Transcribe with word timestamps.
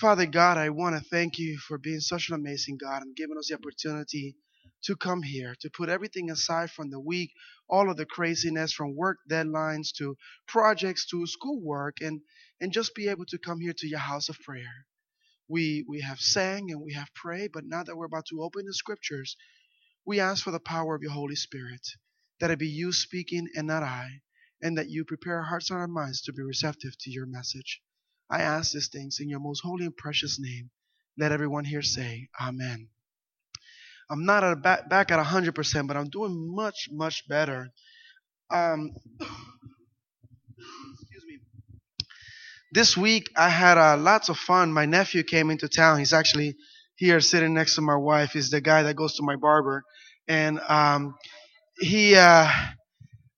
Father 0.00 0.26
God, 0.26 0.58
I 0.58 0.70
want 0.70 0.96
to 0.96 1.10
thank 1.10 1.38
you 1.38 1.58
for 1.58 1.78
being 1.78 2.00
such 2.00 2.30
an 2.30 2.34
amazing 2.36 2.78
God 2.78 3.02
and 3.02 3.16
giving 3.16 3.38
us 3.38 3.48
the 3.50 3.56
opportunity 3.56 4.34
to 4.84 4.96
come 4.96 5.22
here, 5.22 5.54
to 5.60 5.70
put 5.70 5.90
everything 5.90 6.30
aside 6.30 6.70
from 6.72 6.90
the 6.90 7.00
week, 7.00 7.30
all 7.68 7.90
of 7.90 7.98
the 7.98 8.06
craziness 8.06 8.72
from 8.72 8.96
work 8.96 9.18
deadlines 9.30 9.92
to 9.98 10.16
projects 10.48 11.06
to 11.10 11.26
schoolwork, 11.26 11.98
and, 12.00 12.22
and 12.60 12.72
just 12.72 12.96
be 12.96 13.08
able 13.08 13.26
to 13.26 13.38
come 13.38 13.60
here 13.60 13.74
to 13.78 13.88
your 13.88 14.00
house 14.00 14.30
of 14.30 14.40
prayer. 14.40 14.86
We, 15.48 15.84
we 15.88 16.00
have 16.02 16.20
sang 16.20 16.72
and 16.72 16.82
we 16.82 16.94
have 16.94 17.14
prayed, 17.14 17.52
but 17.52 17.64
now 17.66 17.84
that 17.84 17.96
we're 17.96 18.06
about 18.06 18.26
to 18.30 18.42
open 18.42 18.66
the 18.66 18.74
scriptures, 18.74 19.36
we 20.06 20.20
ask 20.20 20.44
for 20.44 20.52
the 20.52 20.60
power 20.60 20.94
of 20.96 21.02
your 21.02 21.12
Holy 21.12 21.36
Spirit, 21.36 21.86
that 22.40 22.50
it 22.50 22.58
be 22.58 22.68
you 22.68 22.92
speaking 22.92 23.48
and 23.56 23.68
not 23.68 23.84
I, 23.84 24.08
and 24.62 24.78
that 24.78 24.90
you 24.90 25.04
prepare 25.04 25.36
our 25.38 25.44
hearts 25.44 25.70
and 25.70 25.78
our 25.78 25.88
minds 25.88 26.22
to 26.22 26.32
be 26.32 26.42
receptive 26.42 26.92
to 27.00 27.10
your 27.10 27.26
message. 27.26 27.82
I 28.30 28.42
ask 28.42 28.72
these 28.72 28.88
things 28.88 29.18
in 29.20 29.28
your 29.28 29.40
most 29.40 29.60
holy 29.64 29.86
and 29.86 29.96
precious 29.96 30.38
name. 30.40 30.70
Let 31.18 31.32
everyone 31.32 31.64
here 31.64 31.82
say, 31.82 32.28
Amen. 32.40 32.88
I'm 34.10 34.24
not 34.24 34.44
at 34.44 34.62
back, 34.62 34.88
back 34.88 35.10
at 35.12 35.24
100%, 35.24 35.86
but 35.88 35.96
I'm 35.96 36.08
doing 36.10 36.54
much, 36.54 36.88
much 36.92 37.28
better. 37.28 37.70
Um, 38.50 38.92
excuse 40.94 41.24
me. 41.26 41.38
This 42.72 42.96
week 42.96 43.30
I 43.36 43.48
had 43.48 43.78
uh, 43.78 43.96
lots 43.96 44.28
of 44.28 44.38
fun. 44.38 44.72
My 44.72 44.86
nephew 44.86 45.22
came 45.22 45.50
into 45.50 45.68
town. 45.68 45.98
He's 45.98 46.12
actually 46.12 46.56
here 46.96 47.20
sitting 47.20 47.54
next 47.54 47.76
to 47.76 47.82
my 47.82 47.96
wife. 47.96 48.32
He's 48.32 48.50
the 48.50 48.60
guy 48.60 48.84
that 48.84 48.96
goes 48.96 49.16
to 49.16 49.22
my 49.24 49.36
barber. 49.36 49.84
And 50.28 50.60
um, 50.68 51.14
he, 51.80 52.16
uh, 52.16 52.48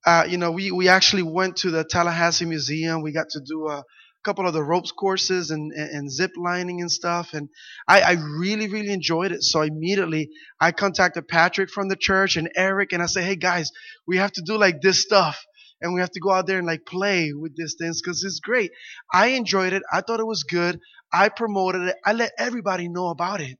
uh, 0.07 0.27
you 0.29 0.39
know, 0.39 0.53
we, 0.53 0.71
we 0.73 0.89
actually 0.89 1.23
went 1.23 1.57
to 1.59 1.71
the 1.71 1.85
Tallahassee 1.85 2.47
Museum. 2.47 3.03
We 3.03 3.13
got 3.13 3.29
to 3.31 3.41
do 3.47 3.69
a 3.69 3.85
couple 4.25 4.47
of 4.47 4.55
the 4.55 4.63
ropes 4.63 4.93
courses 4.93 5.51
and, 5.51 5.73
and, 5.73 5.91
and 5.91 6.13
zip 6.13 6.33
lining 6.37 6.81
and 6.81 6.91
stuff. 6.91 7.35
And 7.35 7.49
I, 7.89 8.01
I 8.03 8.13
really, 8.13 8.69
really 8.69 8.93
enjoyed 8.93 9.33
it. 9.33 9.43
So 9.43 9.63
immediately 9.63 10.31
I 10.61 10.73
contacted 10.73 11.29
Patrick 11.29 11.71
from 11.71 11.89
the 11.89 11.97
church 11.97 12.37
and 12.37 12.51
Eric 12.57 12.93
and 12.93 13.03
I 13.03 13.07
said, 13.07 13.25
Hey 13.25 13.37
guys, 13.37 13.71
we 14.07 14.19
have 14.19 14.33
to 14.33 14.43
do 14.43 14.59
like 14.59 14.81
this 14.81 15.03
stuff 15.03 15.45
and 15.81 15.95
we 15.95 16.01
have 16.01 16.11
to 16.13 16.21
go 16.21 16.31
out 16.31 16.47
there 16.47 16.59
and 16.59 16.67
like 16.67 16.87
play 16.87 17.33
with 17.35 17.57
these 17.57 17.77
things 17.79 18.01
because 18.01 18.25
it's 18.25 18.41
great. 18.41 18.71
I 19.13 19.29
enjoyed 19.29 19.73
it. 19.73 19.83
I 19.93 20.01
thought 20.01 20.21
it 20.21 20.27
was 20.27 20.45
good. 20.45 20.81
I 21.13 21.29
promoted 21.29 21.83
it. 21.83 21.97
I 22.05 22.13
let 22.13 22.33
everybody 22.39 22.89
know 22.89 23.09
about 23.09 23.41
it. 23.41 23.59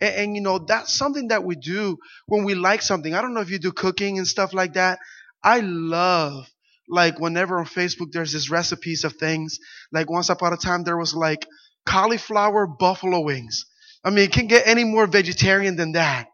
And, 0.00 0.14
and, 0.14 0.36
you 0.36 0.42
know, 0.42 0.58
that's 0.58 0.94
something 0.94 1.28
that 1.28 1.44
we 1.44 1.56
do 1.56 1.98
when 2.26 2.44
we 2.44 2.54
like 2.54 2.82
something. 2.82 3.14
I 3.14 3.22
don't 3.22 3.34
know 3.34 3.40
if 3.40 3.50
you 3.50 3.58
do 3.58 3.72
cooking 3.72 4.18
and 4.18 4.26
stuff 4.26 4.54
like 4.54 4.74
that. 4.74 4.98
I 5.44 5.60
love 5.60 6.46
like 6.88 7.20
whenever 7.20 7.58
on 7.58 7.66
Facebook 7.66 8.12
there's 8.12 8.32
this 8.32 8.50
recipes 8.50 9.04
of 9.04 9.14
things. 9.14 9.58
Like 9.92 10.10
once 10.10 10.28
upon 10.28 10.52
a 10.52 10.56
time 10.56 10.84
there 10.84 10.96
was 10.96 11.14
like 11.14 11.46
cauliflower 11.86 12.66
buffalo 12.66 13.20
wings. 13.20 13.64
I 14.04 14.10
mean, 14.10 14.24
it 14.24 14.32
can 14.32 14.46
get 14.46 14.66
any 14.66 14.84
more 14.84 15.06
vegetarian 15.06 15.76
than 15.76 15.92
that. 15.92 16.28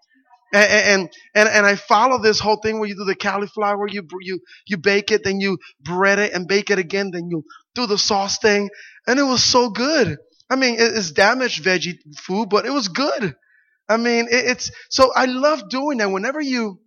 And, 0.53 0.71
and, 0.71 1.13
and, 1.35 1.49
and 1.49 1.67
I 1.67 1.75
follow 1.75 2.23
this 2.23 2.39
whole 2.39 2.59
thing 2.63 2.79
where 2.79 2.89
you 2.89 2.95
do 2.95 3.05
the 3.05 3.17
cauliflower, 3.17 3.89
you, 3.89 4.07
you, 4.21 4.41
you 4.67 4.77
bake 4.77 5.11
it, 5.11 5.25
then 5.25 5.41
you 5.41 5.59
bread 5.81 6.21
it 6.21 6.33
and 6.33 6.47
bake 6.47 6.71
it 6.71 6.79
again, 6.79 7.11
then 7.13 7.29
you 7.29 7.43
do 7.75 7.87
the 7.87 7.99
sauce 7.99 8.39
thing. 8.39 8.71
And 9.07 9.19
it 9.19 9.25
was 9.25 9.43
so 9.43 9.71
good. 9.71 10.17
I 10.49 10.57
mean, 10.57 10.77
it's 10.79 11.11
damaged 11.11 11.65
veggie 11.65 11.99
food, 12.19 12.51
but 12.51 12.67
it 12.67 12.71
was 12.71 12.89
good. 12.89 13.35
I 13.89 13.97
mean, 13.97 14.29
it's, 14.31 14.71
so 14.91 15.13
I 15.15 15.25
love 15.25 15.69
doing 15.69 15.99
that. 15.99 16.11
Whenever 16.11 16.41
you, 16.41 16.79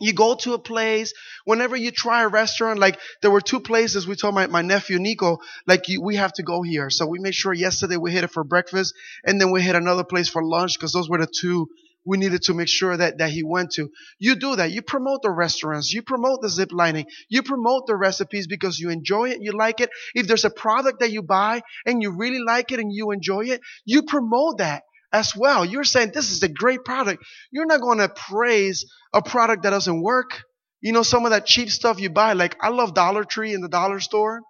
you 0.00 0.12
go 0.12 0.34
to 0.36 0.54
a 0.54 0.58
place, 0.58 1.12
whenever 1.44 1.76
you 1.76 1.90
try 1.90 2.22
a 2.22 2.28
restaurant, 2.28 2.78
like 2.78 2.98
there 3.22 3.30
were 3.30 3.40
two 3.40 3.60
places 3.60 4.06
we 4.06 4.16
told 4.16 4.34
my, 4.34 4.46
my 4.46 4.62
nephew 4.62 4.98
Nico, 4.98 5.38
like 5.66 5.88
you, 5.88 6.02
we 6.02 6.16
have 6.16 6.32
to 6.34 6.42
go 6.42 6.62
here. 6.62 6.90
So 6.90 7.06
we 7.06 7.18
made 7.18 7.34
sure 7.34 7.52
yesterday 7.52 7.96
we 7.96 8.12
hit 8.12 8.24
it 8.24 8.30
for 8.30 8.44
breakfast 8.44 8.94
and 9.24 9.40
then 9.40 9.50
we 9.50 9.62
hit 9.62 9.76
another 9.76 10.04
place 10.04 10.28
for 10.28 10.42
lunch 10.44 10.78
because 10.78 10.92
those 10.92 11.08
were 11.08 11.18
the 11.18 11.26
two 11.26 11.68
we 12.06 12.16
needed 12.18 12.42
to 12.42 12.54
make 12.54 12.68
sure 12.68 12.96
that, 12.96 13.18
that 13.18 13.30
he 13.30 13.42
went 13.42 13.72
to. 13.72 13.90
You 14.18 14.36
do 14.36 14.56
that. 14.56 14.70
You 14.70 14.80
promote 14.80 15.22
the 15.22 15.30
restaurants. 15.30 15.92
You 15.92 16.02
promote 16.02 16.40
the 16.40 16.48
zip 16.48 16.70
lining. 16.72 17.06
You 17.28 17.42
promote 17.42 17.88
the 17.88 17.96
recipes 17.96 18.46
because 18.46 18.78
you 18.78 18.90
enjoy 18.90 19.30
it. 19.30 19.42
You 19.42 19.52
like 19.52 19.80
it. 19.80 19.90
If 20.14 20.28
there's 20.28 20.44
a 20.44 20.50
product 20.50 21.00
that 21.00 21.10
you 21.10 21.22
buy 21.22 21.62
and 21.84 22.00
you 22.00 22.16
really 22.16 22.38
like 22.38 22.70
it 22.70 22.78
and 22.78 22.92
you 22.92 23.10
enjoy 23.10 23.46
it, 23.46 23.60
you 23.84 24.04
promote 24.04 24.58
that 24.58 24.84
as 25.12 25.34
well. 25.36 25.64
You're 25.64 25.84
saying 25.84 26.12
this 26.12 26.30
is 26.30 26.42
a 26.42 26.48
great 26.48 26.84
product. 26.84 27.24
You're 27.50 27.66
not 27.66 27.80
going 27.80 27.98
to 27.98 28.08
praise 28.08 28.84
a 29.12 29.22
product 29.22 29.62
that 29.62 29.70
doesn't 29.70 30.02
work. 30.02 30.42
You 30.80 30.92
know, 30.92 31.02
some 31.02 31.24
of 31.24 31.30
that 31.30 31.46
cheap 31.46 31.70
stuff 31.70 32.00
you 32.00 32.10
buy, 32.10 32.34
like 32.34 32.56
I 32.60 32.68
love 32.68 32.94
Dollar 32.94 33.24
Tree 33.24 33.54
in 33.54 33.60
the 33.60 33.68
dollar 33.68 34.00
store. 34.00 34.42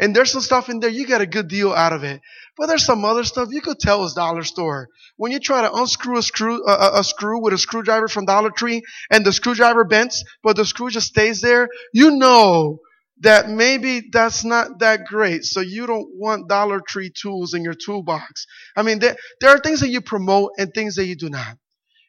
And 0.00 0.14
there's 0.14 0.30
some 0.30 0.42
stuff 0.42 0.68
in 0.68 0.78
there, 0.78 0.90
you 0.90 1.06
get 1.06 1.20
a 1.20 1.26
good 1.26 1.48
deal 1.48 1.72
out 1.72 1.92
of 1.92 2.04
it. 2.04 2.20
But 2.56 2.66
there's 2.66 2.84
some 2.84 3.04
other 3.04 3.24
stuff 3.24 3.48
you 3.50 3.60
could 3.60 3.80
tell 3.80 4.04
is 4.04 4.14
dollar 4.14 4.44
store. 4.44 4.88
When 5.16 5.32
you 5.32 5.40
try 5.40 5.62
to 5.62 5.72
unscrew 5.72 6.18
a 6.18 6.22
screw, 6.22 6.64
a, 6.66 7.00
a 7.00 7.04
screw 7.04 7.42
with 7.42 7.52
a 7.52 7.58
screwdriver 7.58 8.06
from 8.06 8.24
Dollar 8.24 8.50
Tree 8.50 8.82
and 9.10 9.24
the 9.24 9.32
screwdriver 9.32 9.84
bends, 9.84 10.24
but 10.42 10.56
the 10.56 10.64
screw 10.64 10.90
just 10.90 11.08
stays 11.08 11.40
there, 11.40 11.68
you 11.92 12.12
know 12.12 12.78
that 13.20 13.48
maybe 13.48 14.08
that's 14.12 14.44
not 14.44 14.78
that 14.80 15.06
great. 15.06 15.44
So 15.44 15.60
you 15.60 15.86
don't 15.86 16.08
want 16.14 16.48
Dollar 16.48 16.80
Tree 16.80 17.10
tools 17.10 17.54
in 17.54 17.64
your 17.64 17.74
toolbox. 17.74 18.46
I 18.76 18.82
mean, 18.82 18.98
there, 19.00 19.16
there 19.40 19.50
are 19.50 19.58
things 19.58 19.80
that 19.80 19.88
you 19.88 20.00
promote 20.00 20.52
and 20.58 20.72
things 20.72 20.96
that 20.96 21.06
you 21.06 21.16
do 21.16 21.28
not. 21.28 21.56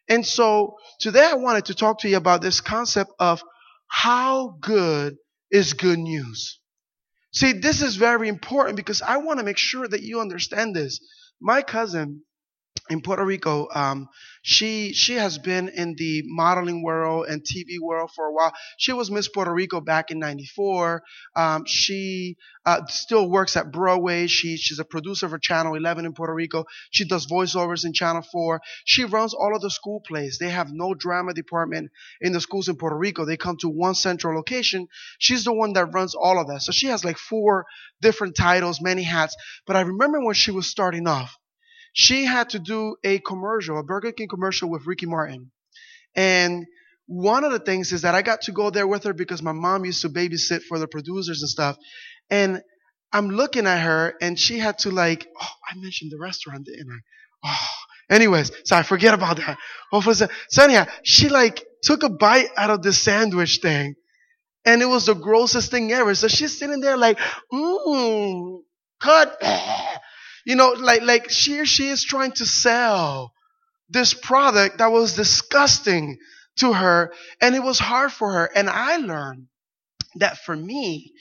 And 0.07 0.25
so 0.25 0.75
today 0.99 1.25
I 1.25 1.35
wanted 1.35 1.65
to 1.65 1.75
talk 1.75 1.99
to 1.99 2.09
you 2.09 2.17
about 2.17 2.41
this 2.41 2.61
concept 2.61 3.11
of 3.19 3.43
how 3.87 4.57
good 4.61 5.17
is 5.51 5.73
good 5.73 5.99
news. 5.99 6.59
See, 7.33 7.53
this 7.53 7.81
is 7.81 7.95
very 7.95 8.27
important 8.27 8.75
because 8.75 9.01
I 9.01 9.17
want 9.17 9.39
to 9.39 9.45
make 9.45 9.57
sure 9.57 9.87
that 9.87 10.01
you 10.01 10.19
understand 10.19 10.75
this. 10.75 10.99
My 11.39 11.61
cousin 11.61 12.23
in 12.89 13.01
Puerto 13.01 13.23
Rico, 13.23 13.67
um, 13.73 14.09
she 14.41 14.93
she 14.93 15.13
has 15.15 15.37
been 15.37 15.69
in 15.69 15.95
the 15.95 16.23
modeling 16.25 16.81
world 16.81 17.27
and 17.27 17.43
TV 17.43 17.79
world 17.81 18.11
for 18.15 18.25
a 18.25 18.33
while. 18.33 18.53
She 18.77 18.93
was 18.93 19.11
Miss 19.11 19.27
Puerto 19.27 19.53
Rico 19.53 19.81
back 19.81 20.11
in 20.11 20.19
'94. 20.19 21.03
Um, 21.35 21.65
she 21.65 22.37
uh, 22.65 22.85
still 22.87 23.29
works 23.29 23.57
at 23.57 23.71
Broadway. 23.71 24.27
She 24.27 24.57
she's 24.57 24.79
a 24.79 24.85
producer 24.85 25.27
for 25.27 25.39
Channel 25.39 25.75
11 25.75 26.05
in 26.05 26.13
Puerto 26.13 26.33
Rico. 26.33 26.65
She 26.91 27.05
does 27.07 27.27
voiceovers 27.27 27.85
in 27.85 27.93
Channel 27.93 28.23
4. 28.31 28.61
She 28.85 29.05
runs 29.05 29.33
all 29.33 29.55
of 29.55 29.61
the 29.61 29.71
school 29.71 30.01
plays. 30.05 30.37
They 30.39 30.49
have 30.49 30.71
no 30.71 30.93
drama 30.93 31.33
department 31.33 31.91
in 32.21 32.31
the 32.31 32.41
schools 32.41 32.69
in 32.69 32.77
Puerto 32.77 32.97
Rico. 32.97 33.25
They 33.25 33.37
come 33.37 33.57
to 33.57 33.69
one 33.69 33.95
central 33.95 34.35
location. 34.35 34.87
She's 35.17 35.43
the 35.43 35.53
one 35.53 35.73
that 35.73 35.93
runs 35.93 36.15
all 36.15 36.39
of 36.39 36.47
that. 36.47 36.61
So 36.61 36.71
she 36.71 36.87
has 36.87 37.03
like 37.03 37.17
four 37.17 37.65
different 38.01 38.35
titles, 38.35 38.81
many 38.81 39.03
hats. 39.03 39.35
But 39.65 39.75
I 39.75 39.81
remember 39.81 40.23
when 40.23 40.35
she 40.35 40.51
was 40.51 40.67
starting 40.67 41.07
off 41.07 41.38
she 41.93 42.25
had 42.25 42.49
to 42.51 42.59
do 42.59 42.95
a 43.03 43.19
commercial, 43.19 43.79
a 43.79 43.83
Burger 43.83 44.11
King 44.11 44.27
commercial 44.27 44.69
with 44.69 44.85
Ricky 44.85 45.05
Martin. 45.05 45.51
And 46.15 46.65
one 47.07 47.43
of 47.43 47.51
the 47.51 47.59
things 47.59 47.91
is 47.91 48.03
that 48.03 48.15
I 48.15 48.21
got 48.21 48.41
to 48.43 48.51
go 48.51 48.69
there 48.69 48.87
with 48.87 49.03
her 49.03 49.13
because 49.13 49.41
my 49.41 49.51
mom 49.51 49.85
used 49.85 50.01
to 50.03 50.09
babysit 50.09 50.61
for 50.63 50.77
the 50.77 50.87
producers 50.87 51.41
and 51.41 51.49
stuff. 51.49 51.77
And 52.29 52.61
I'm 53.11 53.29
looking 53.29 53.65
at 53.65 53.81
her 53.81 54.13
and 54.21 54.39
she 54.39 54.59
had 54.59 54.77
to 54.79 54.91
like, 54.91 55.27
oh, 55.41 55.47
I 55.69 55.75
mentioned 55.77 56.11
the 56.11 56.19
restaurant, 56.19 56.65
didn't 56.65 56.91
I? 56.91 56.99
Oh, 57.49 58.13
anyways, 58.15 58.51
so 58.65 58.75
I 58.75 58.83
forget 58.83 59.13
about 59.13 59.37
that. 59.37 59.57
Hopefully, 59.91 60.15
so 60.49 60.63
anyhow, 60.63 60.85
she 61.03 61.29
like 61.29 61.65
took 61.81 62.03
a 62.03 62.09
bite 62.09 62.49
out 62.57 62.69
of 62.69 62.83
the 62.83 62.93
sandwich 62.93 63.59
thing. 63.61 63.95
And 64.65 64.81
it 64.81 64.85
was 64.85 65.05
the 65.07 65.15
grossest 65.15 65.71
thing 65.71 65.91
ever. 65.91 66.13
So 66.13 66.27
she's 66.27 66.59
sitting 66.59 66.81
there 66.81 66.97
like, 66.97 67.17
mmm, 67.51 68.59
cut. 69.01 69.41
You 70.45 70.55
know, 70.55 70.69
like, 70.69 71.01
like 71.01 71.29
she, 71.29 71.59
or 71.59 71.65
she 71.65 71.89
is 71.89 72.03
trying 72.03 72.31
to 72.33 72.45
sell 72.45 73.33
this 73.89 74.13
product 74.13 74.77
that 74.77 74.91
was 74.91 75.15
disgusting 75.15 76.17
to 76.57 76.73
her 76.73 77.11
and 77.41 77.55
it 77.55 77.63
was 77.63 77.79
hard 77.79 78.11
for 78.11 78.33
her. 78.33 78.49
And 78.55 78.69
I 78.69 78.97
learned 78.97 79.47
that 80.15 80.37
for 80.39 80.55
me, 80.55 81.13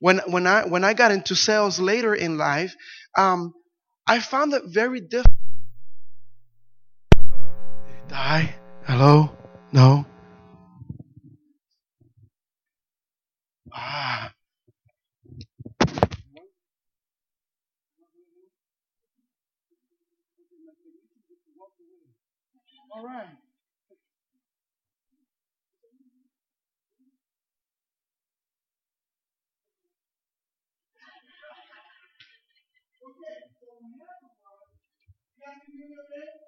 when, 0.00 0.18
when 0.26 0.46
I, 0.46 0.66
when 0.66 0.84
I 0.84 0.94
got 0.94 1.12
into 1.12 1.34
sales 1.34 1.78
later 1.78 2.14
in 2.14 2.36
life, 2.36 2.74
um, 3.16 3.54
I 4.06 4.20
found 4.20 4.52
it 4.52 4.62
very 4.66 5.00
difficult. 5.00 5.32
Die? 8.08 8.54
Hello? 8.84 9.30
No? 9.72 10.06
All 22.94 23.04
right. 23.04 23.26
Okay, 33.02 33.38
so 33.60 33.68
we 33.82 33.92
have 34.00 34.20
a 34.22 34.30
problem. 34.42 34.70
You 35.38 35.44
have 35.48 35.60
to 35.66 35.72
do 35.72 35.84
your 35.88 36.06
bit. 36.12 36.43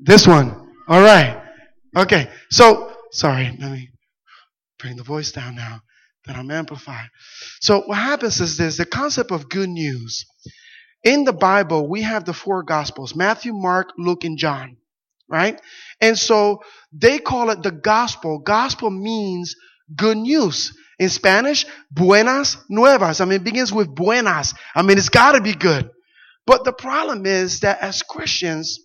This 0.00 0.26
one. 0.26 0.72
All 0.88 1.02
right. 1.02 1.42
Okay. 1.96 2.30
So, 2.50 2.92
sorry, 3.10 3.54
let 3.60 3.70
me 3.70 3.90
bring 4.78 4.96
the 4.96 5.02
voice 5.02 5.32
down 5.32 5.56
now 5.56 5.80
that 6.24 6.36
I'm 6.36 6.50
amplified. 6.50 7.08
So, 7.60 7.82
what 7.82 7.98
happens 7.98 8.40
is 8.40 8.56
this 8.56 8.78
the 8.78 8.86
concept 8.86 9.32
of 9.32 9.48
good 9.48 9.68
news. 9.68 10.24
In 11.04 11.24
the 11.24 11.32
Bible, 11.32 11.88
we 11.88 12.02
have 12.02 12.24
the 12.24 12.32
four 12.32 12.62
gospels 12.62 13.14
Matthew, 13.14 13.52
Mark, 13.52 13.90
Luke, 13.98 14.24
and 14.24 14.38
John. 14.38 14.78
Right? 15.28 15.60
And 16.00 16.18
so 16.18 16.62
they 16.92 17.18
call 17.18 17.50
it 17.50 17.62
the 17.62 17.70
gospel. 17.70 18.38
Gospel 18.38 18.90
means 18.90 19.54
good 19.94 20.16
news. 20.16 20.76
In 20.98 21.10
Spanish, 21.10 21.64
buenas 21.92 22.56
nuevas. 22.68 23.20
I 23.20 23.24
mean, 23.24 23.40
it 23.40 23.44
begins 23.44 23.72
with 23.72 23.94
buenas. 23.94 24.54
I 24.74 24.82
mean, 24.82 24.98
it's 24.98 25.10
got 25.10 25.32
to 25.32 25.40
be 25.40 25.54
good. 25.54 25.90
But 26.44 26.64
the 26.64 26.72
problem 26.72 27.26
is 27.26 27.60
that 27.60 27.80
as 27.80 28.02
Christians, 28.02 28.80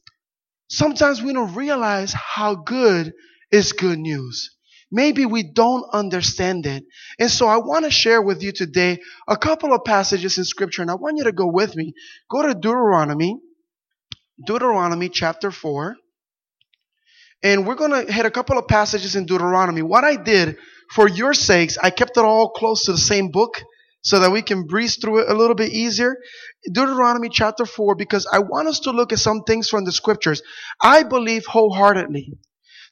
sometimes 0.69 1.23
we 1.23 1.33
don't 1.33 1.55
realize 1.55 2.13
how 2.13 2.55
good 2.55 3.13
is 3.51 3.71
good 3.71 3.97
news. 3.97 4.53
Maybe 4.91 5.25
we 5.25 5.41
don't 5.41 5.85
understand 5.91 6.67
it. 6.67 6.83
And 7.17 7.31
so 7.31 7.47
I 7.47 7.57
want 7.57 7.85
to 7.85 7.89
share 7.91 8.21
with 8.21 8.43
you 8.43 8.51
today 8.51 8.99
a 9.27 9.35
couple 9.35 9.73
of 9.73 9.83
passages 9.85 10.37
in 10.37 10.43
scripture 10.43 10.83
and 10.83 10.91
I 10.91 10.95
want 10.95 11.17
you 11.17 11.23
to 11.23 11.31
go 11.31 11.47
with 11.47 11.75
me. 11.75 11.93
Go 12.29 12.43
to 12.43 12.53
Deuteronomy, 12.53 13.39
Deuteronomy 14.45 15.09
chapter 15.09 15.49
4. 15.49 15.95
And 17.43 17.67
we're 17.67 17.75
going 17.75 17.91
to 17.91 18.11
hit 18.11 18.25
a 18.25 18.31
couple 18.31 18.57
of 18.57 18.67
passages 18.67 19.15
in 19.15 19.25
Deuteronomy. 19.25 19.81
What 19.81 20.05
I 20.05 20.15
did 20.15 20.57
for 20.91 21.07
your 21.07 21.33
sakes, 21.33 21.77
I 21.77 21.89
kept 21.89 22.17
it 22.17 22.23
all 22.23 22.49
close 22.51 22.85
to 22.85 22.93
the 22.93 22.97
same 22.97 23.29
book 23.29 23.61
so 24.01 24.19
that 24.19 24.31
we 24.31 24.41
can 24.41 24.65
breeze 24.65 24.97
through 24.97 25.19
it 25.19 25.29
a 25.29 25.33
little 25.33 25.55
bit 25.55 25.71
easier. 25.71 26.15
Deuteronomy 26.71 27.29
chapter 27.29 27.65
4, 27.65 27.95
because 27.95 28.27
I 28.31 28.39
want 28.39 28.67
us 28.67 28.81
to 28.81 28.91
look 28.91 29.11
at 29.11 29.19
some 29.19 29.43
things 29.43 29.69
from 29.69 29.85
the 29.85 29.91
scriptures. 29.91 30.41
I 30.81 31.03
believe 31.03 31.45
wholeheartedly 31.45 32.33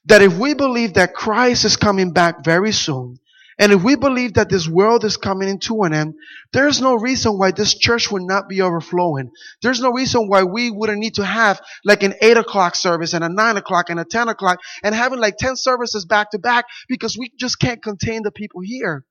that 0.06 0.22
if 0.22 0.36
we 0.36 0.54
believe 0.54 0.94
that 0.94 1.14
Christ 1.14 1.64
is 1.64 1.76
coming 1.76 2.12
back 2.12 2.44
very 2.44 2.72
soon, 2.72 3.18
and 3.62 3.70
if 3.70 3.84
we 3.84 3.94
believe 3.94 4.34
that 4.34 4.48
this 4.48 4.66
world 4.66 5.04
is 5.04 5.16
coming 5.16 5.48
into 5.48 5.84
an 5.84 5.94
end, 5.94 6.14
there's 6.52 6.80
no 6.80 6.96
reason 6.96 7.38
why 7.38 7.52
this 7.52 7.78
church 7.78 8.10
would 8.10 8.24
not 8.24 8.48
be 8.48 8.60
overflowing. 8.60 9.30
There's 9.62 9.80
no 9.80 9.92
reason 9.92 10.26
why 10.26 10.42
we 10.42 10.72
wouldn't 10.72 10.98
need 10.98 11.14
to 11.14 11.24
have 11.24 11.60
like 11.84 12.02
an 12.02 12.14
8 12.20 12.38
o'clock 12.38 12.74
service 12.74 13.12
and 13.12 13.22
a 13.22 13.28
9 13.28 13.56
o'clock 13.56 13.88
and 13.88 14.00
a 14.00 14.04
10 14.04 14.26
o'clock 14.26 14.58
and 14.82 14.96
having 14.96 15.20
like 15.20 15.36
10 15.36 15.54
services 15.54 16.04
back 16.04 16.32
to 16.32 16.40
back 16.40 16.64
because 16.88 17.16
we 17.16 17.30
just 17.38 17.60
can't 17.60 17.80
contain 17.80 18.24
the 18.24 18.32
people 18.32 18.62
here. 18.64 19.04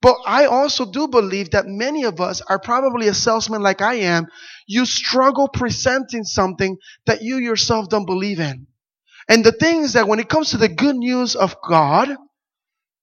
But 0.00 0.16
I 0.26 0.46
also 0.46 0.90
do 0.90 1.06
believe 1.06 1.50
that 1.50 1.66
many 1.66 2.04
of 2.04 2.18
us 2.18 2.40
are 2.40 2.58
probably 2.58 3.08
a 3.08 3.14
salesman 3.14 3.60
like 3.60 3.82
I 3.82 3.96
am. 3.96 4.28
You 4.66 4.86
struggle 4.86 5.48
presenting 5.48 6.24
something 6.24 6.78
that 7.04 7.20
you 7.20 7.36
yourself 7.36 7.90
don't 7.90 8.06
believe 8.06 8.40
in. 8.40 8.68
And 9.28 9.44
the 9.44 9.52
thing 9.52 9.82
is 9.82 9.92
that 9.92 10.08
when 10.08 10.18
it 10.18 10.30
comes 10.30 10.52
to 10.52 10.56
the 10.56 10.68
good 10.70 10.96
news 10.96 11.36
of 11.36 11.56
God, 11.60 12.16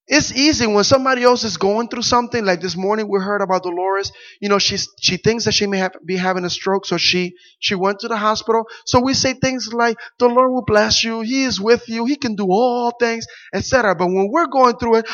it's 0.06 0.32
easy 0.32 0.66
when 0.66 0.84
somebody 0.84 1.22
else 1.22 1.44
is 1.44 1.56
going 1.56 1.88
through 1.88 2.02
something. 2.02 2.44
Like 2.44 2.60
this 2.60 2.76
morning, 2.76 3.08
we 3.08 3.20
heard 3.20 3.40
about 3.40 3.62
Dolores. 3.62 4.12
You 4.40 4.50
know, 4.50 4.58
she 4.58 4.76
she 5.00 5.16
thinks 5.16 5.46
that 5.46 5.52
she 5.52 5.66
may 5.66 5.78
have, 5.78 5.94
be 6.04 6.16
having 6.16 6.44
a 6.44 6.50
stroke, 6.50 6.84
so 6.84 6.98
she 6.98 7.34
she 7.58 7.74
went 7.74 8.00
to 8.00 8.08
the 8.08 8.16
hospital. 8.16 8.64
So 8.84 9.00
we 9.00 9.14
say 9.14 9.32
things 9.32 9.72
like, 9.72 9.96
"The 10.18 10.28
Lord 10.28 10.52
will 10.52 10.64
bless 10.66 11.02
you. 11.04 11.22
He 11.22 11.44
is 11.44 11.58
with 11.60 11.88
you. 11.88 12.04
He 12.04 12.16
can 12.16 12.36
do 12.36 12.46
all 12.50 12.92
things, 13.00 13.26
etc." 13.54 13.94
But 13.94 14.08
when 14.08 14.28
we're 14.30 14.48
going 14.48 14.76
through 14.76 14.96
it, 14.96 15.06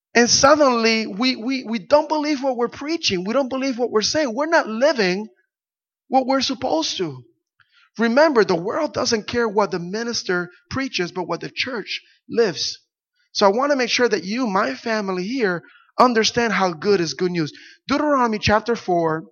and 0.14 0.30
suddenly 0.30 1.08
we 1.08 1.34
we 1.34 1.64
we 1.64 1.80
don't 1.80 2.08
believe 2.08 2.44
what 2.44 2.56
we're 2.56 2.68
preaching. 2.68 3.24
We 3.24 3.34
don't 3.34 3.48
believe 3.50 3.76
what 3.76 3.90
we're 3.90 4.02
saying. 4.02 4.34
We're 4.34 4.46
not 4.46 4.68
living 4.68 5.26
what 6.08 6.26
we're 6.26 6.42
supposed 6.42 6.98
to. 6.98 7.24
Remember, 7.98 8.44
the 8.44 8.54
world 8.54 8.94
doesn't 8.94 9.26
care 9.26 9.48
what 9.48 9.72
the 9.72 9.78
minister 9.80 10.50
preaches, 10.70 11.12
but 11.12 11.24
what 11.26 11.40
the 11.40 11.50
church 11.52 12.02
lives. 12.28 12.78
So 13.36 13.44
I 13.44 13.50
want 13.50 13.70
to 13.70 13.76
make 13.76 13.90
sure 13.90 14.08
that 14.08 14.24
you, 14.24 14.46
my 14.46 14.74
family 14.74 15.26
here, 15.26 15.62
understand 15.98 16.54
how 16.54 16.72
good 16.72 17.02
is 17.02 17.12
good 17.12 17.30
news. 17.30 17.52
Deuteronomy 17.86 18.38
chapter 18.38 18.74
4, 18.74 19.24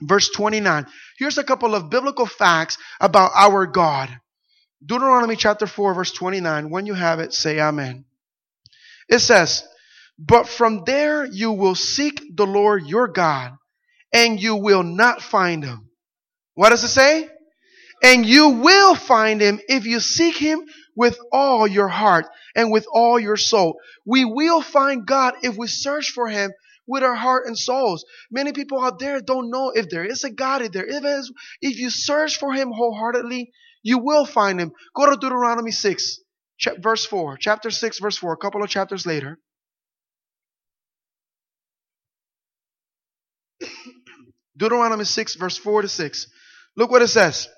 verse 0.00 0.30
29. 0.30 0.86
Here's 1.18 1.36
a 1.36 1.44
couple 1.44 1.74
of 1.74 1.90
biblical 1.90 2.24
facts 2.24 2.78
about 3.02 3.32
our 3.34 3.66
God. 3.66 4.08
Deuteronomy 4.82 5.36
chapter 5.36 5.66
4, 5.66 5.92
verse 5.92 6.12
29. 6.12 6.70
When 6.70 6.86
you 6.86 6.94
have 6.94 7.20
it, 7.20 7.34
say 7.34 7.60
amen. 7.60 8.06
It 9.10 9.18
says, 9.18 9.62
But 10.18 10.48
from 10.48 10.84
there 10.86 11.26
you 11.26 11.52
will 11.52 11.74
seek 11.74 12.22
the 12.34 12.46
Lord 12.46 12.86
your 12.86 13.08
God, 13.08 13.52
and 14.10 14.40
you 14.40 14.56
will 14.56 14.82
not 14.82 15.20
find 15.20 15.62
him. 15.62 15.90
What 16.54 16.70
does 16.70 16.82
it 16.82 16.88
say? 16.88 17.28
And 18.02 18.24
you 18.24 18.48
will 18.48 18.94
find 18.94 19.42
him 19.42 19.60
if 19.68 19.84
you 19.84 20.00
seek 20.00 20.36
him 20.36 20.62
with 20.96 21.18
all 21.30 21.66
your 21.66 21.88
heart 21.88 22.24
and 22.54 22.70
with 22.70 22.86
all 22.92 23.18
your 23.18 23.36
soul. 23.36 23.80
We 24.04 24.24
will 24.24 24.62
find 24.62 25.06
God 25.06 25.34
if 25.42 25.56
we 25.56 25.66
search 25.66 26.10
for 26.10 26.28
him 26.28 26.52
with 26.86 27.02
our 27.02 27.14
heart 27.14 27.46
and 27.46 27.58
souls. 27.58 28.04
Many 28.30 28.52
people 28.52 28.80
out 28.82 28.98
there 28.98 29.20
don't 29.20 29.50
know 29.50 29.70
if 29.70 29.88
there 29.88 30.04
is 30.04 30.24
a 30.24 30.30
God, 30.30 30.62
if 30.62 30.72
there 30.72 30.84
is, 30.84 31.32
if 31.60 31.78
you 31.78 31.90
search 31.90 32.38
for 32.38 32.52
him 32.52 32.70
wholeheartedly, 32.70 33.52
you 33.82 33.98
will 33.98 34.26
find 34.26 34.60
him. 34.60 34.72
Go 34.94 35.10
to 35.10 35.16
Deuteronomy 35.16 35.70
6, 35.70 36.18
verse 36.78 37.04
4, 37.06 37.36
chapter 37.38 37.70
6, 37.70 37.98
verse 37.98 38.16
4, 38.16 38.32
a 38.32 38.36
couple 38.36 38.62
of 38.62 38.68
chapters 38.70 39.06
later. 39.06 39.38
Deuteronomy 44.56 45.04
6, 45.04 45.34
verse 45.36 45.56
4 45.58 45.82
to 45.82 45.88
6. 45.88 46.26
Look 46.76 46.90
what 46.90 47.02
it 47.02 47.08
says. 47.08 47.48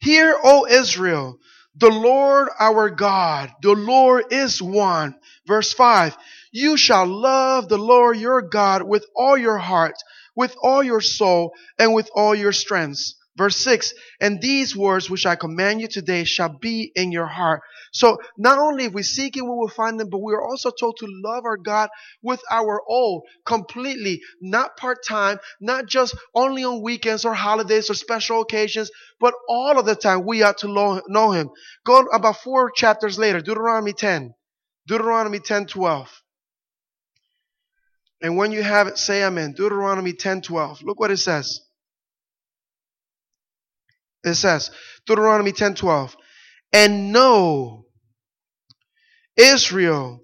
Hear, 0.00 0.36
O 0.42 0.66
Israel, 0.66 1.38
the 1.76 1.90
Lord 1.90 2.48
our 2.58 2.90
God, 2.90 3.52
the 3.62 3.72
Lord 3.72 4.26
is 4.30 4.60
one. 4.60 5.14
Verse 5.46 5.72
5 5.72 6.16
You 6.52 6.76
shall 6.76 7.06
love 7.06 7.68
the 7.68 7.78
Lord 7.78 8.18
your 8.18 8.42
God 8.42 8.82
with 8.82 9.06
all 9.16 9.36
your 9.36 9.58
heart, 9.58 9.94
with 10.36 10.54
all 10.62 10.82
your 10.82 11.00
soul, 11.00 11.54
and 11.78 11.94
with 11.94 12.10
all 12.14 12.34
your 12.34 12.52
strengths. 12.52 13.16
Verse 13.34 13.56
6, 13.56 13.94
and 14.20 14.42
these 14.42 14.76
words 14.76 15.08
which 15.08 15.24
I 15.24 15.36
command 15.36 15.80
you 15.80 15.88
today 15.88 16.24
shall 16.24 16.50
be 16.50 16.92
in 16.94 17.12
your 17.12 17.26
heart. 17.26 17.62
So 17.90 18.18
not 18.36 18.58
only 18.58 18.84
if 18.84 18.92
we 18.92 19.02
seek 19.02 19.36
Him, 19.36 19.46
we 19.46 19.52
will 19.52 19.68
find 19.68 19.98
Him, 19.98 20.10
but 20.10 20.18
we 20.18 20.34
are 20.34 20.46
also 20.46 20.70
told 20.70 20.98
to 20.98 21.06
love 21.08 21.46
our 21.46 21.56
God 21.56 21.88
with 22.22 22.42
our 22.50 22.82
all, 22.86 23.22
completely, 23.46 24.20
not 24.42 24.76
part-time, 24.76 25.38
not 25.62 25.86
just 25.86 26.14
only 26.34 26.62
on 26.64 26.82
weekends 26.82 27.24
or 27.24 27.32
holidays 27.32 27.88
or 27.88 27.94
special 27.94 28.42
occasions, 28.42 28.90
but 29.18 29.32
all 29.48 29.78
of 29.78 29.86
the 29.86 29.94
time 29.96 30.26
we 30.26 30.42
ought 30.42 30.58
to 30.58 31.00
know 31.08 31.32
Him. 31.32 31.48
Go 31.86 32.00
about 32.12 32.36
four 32.36 32.70
chapters 32.70 33.18
later, 33.18 33.40
Deuteronomy 33.40 33.94
10. 33.94 34.34
Deuteronomy 34.86 35.38
10, 35.38 35.66
12. 35.68 36.22
And 38.20 38.36
when 38.36 38.52
you 38.52 38.62
have 38.62 38.88
it, 38.88 38.98
say 38.98 39.24
amen. 39.24 39.54
Deuteronomy 39.56 40.12
10, 40.12 40.42
12. 40.42 40.82
Look 40.82 41.00
what 41.00 41.10
it 41.10 41.16
says. 41.16 41.60
It 44.24 44.34
says, 44.34 44.70
Deuteronomy 45.06 45.52
10 45.52 45.74
12, 45.74 46.16
and 46.72 47.12
know, 47.12 47.86
Israel, 49.36 50.22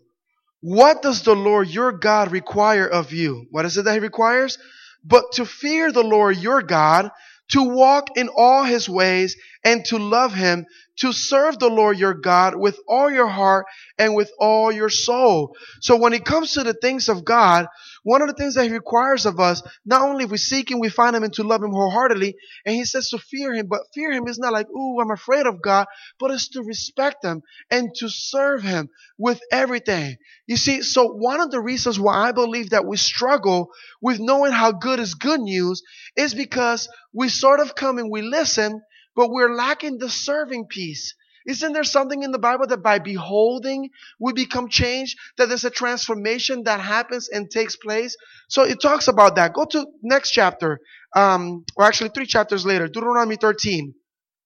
what 0.61 1.03
does 1.03 1.23
the 1.23 1.37
Lord 1.37 1.69
your 1.69 1.93
God 1.93 2.33
require 2.33 2.87
of 2.87 3.13
you? 3.13 3.47
What 3.51 3.65
is 3.65 3.77
it 3.77 3.85
that 3.85 3.95
he 3.95 4.01
requires? 4.01 4.59
But 5.05 5.33
to 5.33 5.45
fear 5.45 5.93
the 5.93 6.03
Lord 6.03 6.37
your 6.37 6.63
God, 6.63 7.11
to 7.53 7.63
walk 7.63 8.17
in 8.17 8.29
all 8.29 8.65
his 8.65 8.89
ways, 8.89 9.37
and 9.65 9.85
to 9.87 9.99
love 9.99 10.35
him, 10.35 10.67
to 10.99 11.13
serve 11.13 11.59
the 11.59 11.69
Lord 11.69 11.99
your 11.99 12.15
God 12.15 12.57
with 12.57 12.79
all 12.89 13.11
your 13.11 13.29
heart 13.29 13.67
and 13.99 14.15
with 14.15 14.31
all 14.39 14.73
your 14.73 14.91
soul. 14.91 15.57
So 15.81 15.97
when 15.97 16.13
it 16.13 16.25
comes 16.25 16.55
to 16.55 16.65
the 16.65 16.75
things 16.75 17.09
of 17.09 17.25
God, 17.25 17.67
one 18.03 18.23
of 18.23 18.29
the 18.29 18.35
things 18.35 18.55
that 18.55 18.65
He 18.65 18.73
requires 18.73 19.27
of 19.27 19.41
us, 19.41 19.63
not 19.85 20.03
only 20.03 20.25
if 20.25 20.31
we 20.31 20.39
seek 20.39 20.71
Him, 20.71 20.81
we 20.81 20.89
find 20.89 21.15
Him 21.15 21.25
and 21.25 21.33
to 21.35 21.43
love 21.43 21.63
Him 21.63 21.73
wholeheartedly, 21.73 22.37
and 22.65 22.75
He 22.75 22.85
says 22.85 23.11
to 23.11 23.19
fear 23.19 23.55
Him, 23.55 23.67
but 23.69 23.83
fear 23.95 24.13
Him 24.13 24.27
is 24.29 24.39
not 24.39 24.53
like, 24.53 24.69
ooh, 24.69 25.01
I'm 25.01 25.11
afraid 25.11 25.47
of 25.47 25.63
God, 25.63 25.87
but 26.19 26.31
it's 26.31 26.49
to 26.51 26.63
respect 26.63 27.25
Him 27.25 27.43
and 27.71 27.95
to 27.97 28.09
serve 28.09 28.63
Him 28.63 28.89
with 29.19 29.41
everything. 29.51 30.17
You 30.47 30.57
see, 30.57 30.83
so 30.83 31.09
one 31.09 31.41
of 31.41 31.51
the 31.51 31.61
reasons 31.61 31.99
why 31.99 32.29
I 32.29 32.33
believe 32.33 32.71
that 32.71 32.87
we 32.87 32.97
struggle 32.97 33.71
with 34.01 34.21
knowing 34.21 34.53
how 34.53 34.73
good 34.73 35.01
is 35.01 35.15
good 35.15 35.41
news 35.41 35.83
is 36.17 36.35
because 36.35 36.89
we 37.13 37.29
sort 37.29 37.61
of 37.61 37.75
come 37.75 37.99
and 37.99 38.11
we 38.11 38.23
listen, 38.23 38.81
but 39.17 39.31
we're 39.31 39.55
lacking 39.55 39.99
the 39.99 40.09
serving 40.09 40.67
piece. 40.67 41.15
Isn't 41.49 41.73
there 41.73 41.83
something 41.83 42.23
in 42.23 42.31
the 42.31 42.39
Bible 42.39 42.67
that 42.67 42.83
by 42.83 42.99
beholding 42.99 43.89
we 44.21 44.35
become 44.35 44.69
changed? 44.69 45.19
That 45.39 45.49
there's 45.49 45.65
a 45.65 45.71
transformation 45.71 46.65
that 46.65 46.79
happens 46.79 47.31
and 47.31 47.51
takes 47.51 47.75
place? 47.75 48.19
So 48.51 48.65
it 48.65 48.83
talks 48.83 49.09
about 49.09 49.37
that. 49.37 49.55
Go 49.55 49.65
to 49.65 49.87
next 50.03 50.33
chapter, 50.33 50.79
um, 51.17 51.65
or 51.75 51.87
actually 51.87 52.11
three 52.11 52.27
chapters 52.27 52.67
later, 52.67 52.87
Deuteronomy 52.87 53.37
13, 53.37 53.95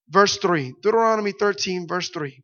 verse 0.08 0.36
3. 0.36 0.74
Deuteronomy 0.80 1.32
13, 1.32 1.88
verse 1.88 2.08
3. 2.10 2.40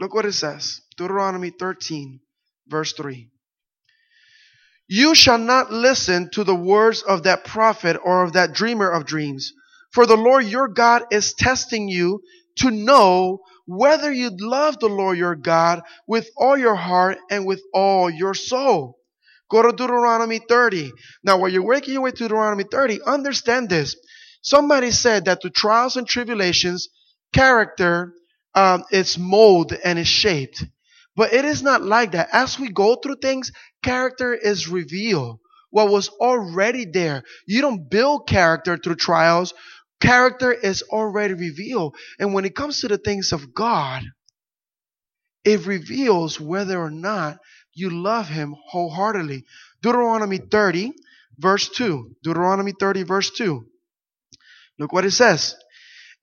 Look 0.00 0.14
what 0.14 0.24
it 0.24 0.32
says. 0.32 0.80
Deuteronomy 0.96 1.50
13, 1.50 2.20
verse 2.68 2.94
3. 2.94 3.28
You 4.88 5.14
shall 5.14 5.38
not 5.38 5.70
listen 5.70 6.30
to 6.30 6.44
the 6.44 6.54
words 6.54 7.02
of 7.02 7.24
that 7.24 7.44
prophet 7.44 7.98
or 8.02 8.22
of 8.22 8.32
that 8.32 8.54
dreamer 8.54 8.90
of 8.90 9.04
dreams. 9.04 9.52
For 9.92 10.06
the 10.06 10.16
Lord 10.16 10.44
your 10.44 10.68
God 10.68 11.04
is 11.10 11.34
testing 11.34 11.88
you 11.88 12.22
to 12.58 12.70
know 12.70 13.40
whether 13.66 14.12
you 14.12 14.30
love 14.38 14.78
the 14.80 14.88
Lord 14.88 15.18
your 15.18 15.36
God 15.36 15.82
with 16.08 16.30
all 16.36 16.56
your 16.56 16.76
heart 16.76 17.18
and 17.30 17.46
with 17.46 17.62
all 17.74 18.10
your 18.10 18.34
soul. 18.34 18.98
Go 19.50 19.62
to 19.62 19.72
Deuteronomy 19.72 20.40
30. 20.48 20.92
Now, 21.24 21.38
while 21.38 21.50
you're 21.50 21.64
working 21.64 21.94
your 21.94 22.02
way 22.02 22.10
to 22.12 22.16
Deuteronomy 22.16 22.64
30, 22.70 23.00
understand 23.06 23.68
this. 23.70 23.96
Somebody 24.42 24.90
said 24.90 25.26
that 25.26 25.40
the 25.42 25.50
trials 25.50 25.96
and 25.96 26.06
tribulations, 26.06 26.88
character, 27.32 28.14
um, 28.54 28.84
it's 28.90 29.18
mold 29.18 29.72
and 29.84 29.98
is 29.98 30.08
shaped. 30.08 30.64
But 31.16 31.32
it 31.32 31.44
is 31.44 31.62
not 31.62 31.82
like 31.82 32.12
that. 32.12 32.28
As 32.32 32.58
we 32.58 32.70
go 32.70 32.96
through 32.96 33.16
things, 33.22 33.52
character 33.82 34.34
is 34.34 34.68
revealed. 34.68 35.38
What 35.70 35.90
was 35.90 36.08
already 36.08 36.86
there. 36.86 37.22
You 37.46 37.62
don't 37.62 37.90
build 37.90 38.28
character 38.28 38.78
through 38.78 38.96
trials. 38.96 39.54
Character 40.00 40.52
is 40.52 40.82
already 40.82 41.34
revealed. 41.34 41.96
And 42.18 42.34
when 42.34 42.44
it 42.44 42.54
comes 42.54 42.80
to 42.80 42.88
the 42.88 42.98
things 42.98 43.32
of 43.32 43.54
God, 43.54 44.02
it 45.44 45.66
reveals 45.66 46.40
whether 46.40 46.78
or 46.78 46.90
not 46.90 47.38
you 47.72 47.90
love 47.90 48.28
Him 48.28 48.54
wholeheartedly. 48.68 49.44
Deuteronomy 49.82 50.38
30, 50.38 50.92
verse 51.38 51.68
2. 51.68 52.16
Deuteronomy 52.22 52.72
30, 52.78 53.04
verse 53.04 53.30
2. 53.30 53.66
Look 54.78 54.92
what 54.92 55.04
it 55.04 55.12
says. 55.12 55.54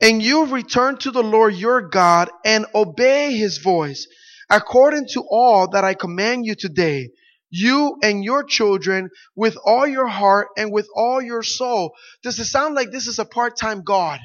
And 0.01 0.21
you 0.21 0.47
return 0.47 0.97
to 0.97 1.11
the 1.11 1.23
Lord 1.23 1.55
your 1.55 1.81
God 1.81 2.29
and 2.43 2.65
obey 2.75 3.35
His 3.35 3.57
voice 3.59 4.07
according 4.49 5.07
to 5.13 5.23
all 5.29 5.69
that 5.69 5.83
I 5.83 5.93
command 5.93 6.45
you 6.45 6.55
today 6.55 7.09
you 7.53 7.97
and 8.01 8.23
your 8.23 8.43
children 8.43 9.11
with 9.35 9.55
all 9.63 9.85
your 9.85 10.07
heart 10.07 10.47
and 10.57 10.71
with 10.71 10.87
all 10.95 11.21
your 11.21 11.43
soul. 11.43 11.93
Does 12.23 12.39
it 12.39 12.45
sound 12.45 12.73
like 12.73 12.91
this 12.91 13.05
is 13.05 13.19
a 13.19 13.25
part 13.25 13.57
time 13.57 13.83
God? 13.83 14.19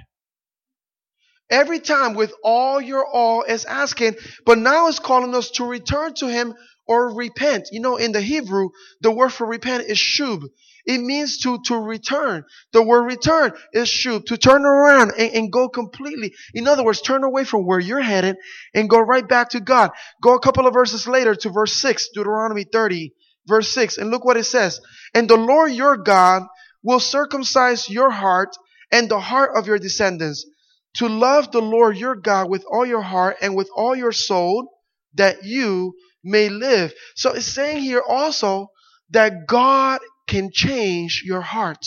Every 1.50 1.78
time 1.78 2.14
with 2.14 2.32
all 2.42 2.80
your 2.80 3.06
all 3.06 3.42
is 3.42 3.66
asking, 3.66 4.16
but 4.46 4.56
now 4.56 4.88
it's 4.88 4.98
calling 4.98 5.34
us 5.34 5.50
to 5.52 5.66
return 5.66 6.14
to 6.14 6.26
Him 6.26 6.54
or 6.86 7.14
repent. 7.14 7.68
You 7.70 7.80
know, 7.80 7.96
in 7.96 8.12
the 8.12 8.22
Hebrew, 8.22 8.70
the 9.02 9.10
word 9.10 9.30
for 9.30 9.46
repent 9.46 9.84
is 9.84 9.98
shub. 9.98 10.42
It 10.86 11.02
means 11.02 11.36
to, 11.42 11.58
to 11.66 11.76
return. 11.76 12.44
The 12.72 12.82
word 12.82 13.02
return 13.02 13.52
is 13.74 13.88
shub, 13.88 14.24
to 14.26 14.38
turn 14.38 14.64
around 14.64 15.12
and, 15.18 15.32
and 15.34 15.52
go 15.52 15.68
completely. 15.68 16.32
In 16.54 16.66
other 16.66 16.82
words, 16.82 17.02
turn 17.02 17.24
away 17.24 17.44
from 17.44 17.66
where 17.66 17.78
you're 17.78 18.00
headed 18.00 18.36
and 18.74 18.88
go 18.88 18.98
right 18.98 19.28
back 19.28 19.50
to 19.50 19.60
God. 19.60 19.90
Go 20.22 20.34
a 20.34 20.40
couple 20.40 20.66
of 20.66 20.72
verses 20.72 21.06
later 21.06 21.34
to 21.34 21.50
verse 21.50 21.74
6, 21.74 22.08
Deuteronomy 22.14 22.64
30, 22.64 23.12
verse 23.48 23.72
6, 23.72 23.98
and 23.98 24.10
look 24.10 24.24
what 24.24 24.36
it 24.36 24.44
says. 24.44 24.80
And 25.14 25.28
the 25.28 25.36
Lord 25.36 25.72
your 25.72 25.96
God 25.96 26.42
will 26.82 27.00
circumcise 27.00 27.88
your 27.88 28.10
heart 28.10 28.50
and 28.92 29.08
the 29.08 29.20
heart 29.20 29.52
of 29.56 29.66
your 29.66 29.78
descendants 29.78 30.46
to 30.94 31.08
love 31.08 31.50
the 31.52 31.60
Lord 31.60 31.96
your 31.96 32.14
God 32.14 32.48
with 32.48 32.64
all 32.70 32.86
your 32.86 33.02
heart 33.02 33.36
and 33.42 33.56
with 33.56 33.68
all 33.74 33.94
your 33.94 34.12
soul 34.12 34.72
that 35.14 35.44
you 35.44 35.94
may 36.24 36.48
live. 36.48 36.92
So 37.14 37.32
it's 37.32 37.46
saying 37.46 37.82
here 37.82 38.02
also 38.06 38.68
that 39.10 39.46
God 39.46 40.00
can 40.26 40.50
change 40.52 41.22
your 41.24 41.40
heart. 41.40 41.86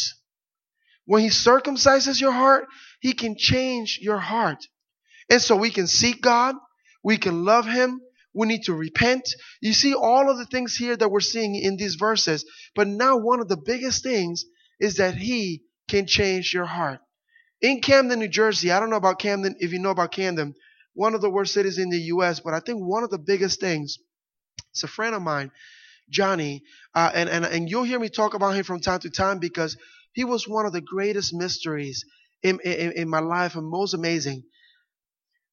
When 1.06 1.22
He 1.22 1.30
circumcises 1.30 2.20
your 2.22 2.32
heart, 2.32 2.66
He 3.00 3.14
can 3.14 3.36
change 3.38 4.00
your 4.02 4.18
heart. 4.18 4.66
And 5.30 5.42
so 5.42 5.56
we 5.56 5.70
can 5.70 5.88
seek 5.88 6.22
God, 6.22 6.56
we 7.04 7.18
can 7.18 7.44
love 7.44 7.66
Him, 7.66 8.02
we 8.34 8.48
need 8.48 8.64
to 8.64 8.74
repent. 8.74 9.24
You 9.62 9.74
see 9.74 9.94
all 9.94 10.30
of 10.30 10.38
the 10.38 10.46
things 10.46 10.76
here 10.76 10.96
that 10.96 11.10
we're 11.10 11.20
seeing 11.20 11.56
in 11.56 11.78
these 11.78 11.96
verses. 11.96 12.46
But 12.76 12.88
now, 12.88 13.18
one 13.18 13.42
of 13.42 13.48
the 13.48 13.58
biggest 13.58 14.04
things 14.04 14.46
is 14.80 14.96
that 14.98 15.16
He 15.16 15.64
can 15.90 16.08
change 16.08 16.54
your 16.54 16.66
heart. 16.66 17.00
In 17.62 17.82
Camden, 17.82 18.20
New 18.20 18.28
Jersey, 18.28 18.72
I 18.72 18.80
don't 18.80 18.90
know 18.90 18.96
about 18.96 19.20
Camden, 19.20 19.56
if 19.60 19.72
you 19.72 19.80
know 19.80 19.92
about 19.92 20.12
Camden, 20.12 20.56
one 20.94 21.14
of 21.14 21.22
the 21.22 21.30
worst 21.30 21.54
cities 21.54 21.78
in 21.78 21.90
the 21.90 22.00
U.S., 22.00 22.40
but 22.40 22.54
I 22.54 22.60
think 22.60 22.80
one 22.80 23.04
of 23.04 23.10
the 23.10 23.20
biggest 23.20 23.60
things, 23.60 23.98
it's 24.72 24.84
a 24.84 24.88
friend 24.88 25.14
of 25.14 25.22
mine, 25.22 25.52
Johnny, 26.10 26.64
uh, 26.96 27.12
and, 27.14 27.30
and, 27.30 27.46
and 27.46 27.70
you'll 27.70 27.84
hear 27.84 28.00
me 28.00 28.10
talk 28.10 28.34
about 28.34 28.56
him 28.56 28.64
from 28.64 28.80
time 28.80 29.00
to 29.02 29.10
time 29.10 29.40
because 29.40 29.78
he 30.14 30.24
was 30.24 30.48
one 30.48 30.66
of 30.66 30.74
the 30.74 30.82
greatest 30.82 31.34
mysteries 31.34 32.04
in, 32.42 32.60
in, 32.64 32.94
in 32.94 33.10
my 33.10 33.20
life 33.20 33.56
and 33.56 33.68
most 33.68 33.94
amazing. 33.94 34.44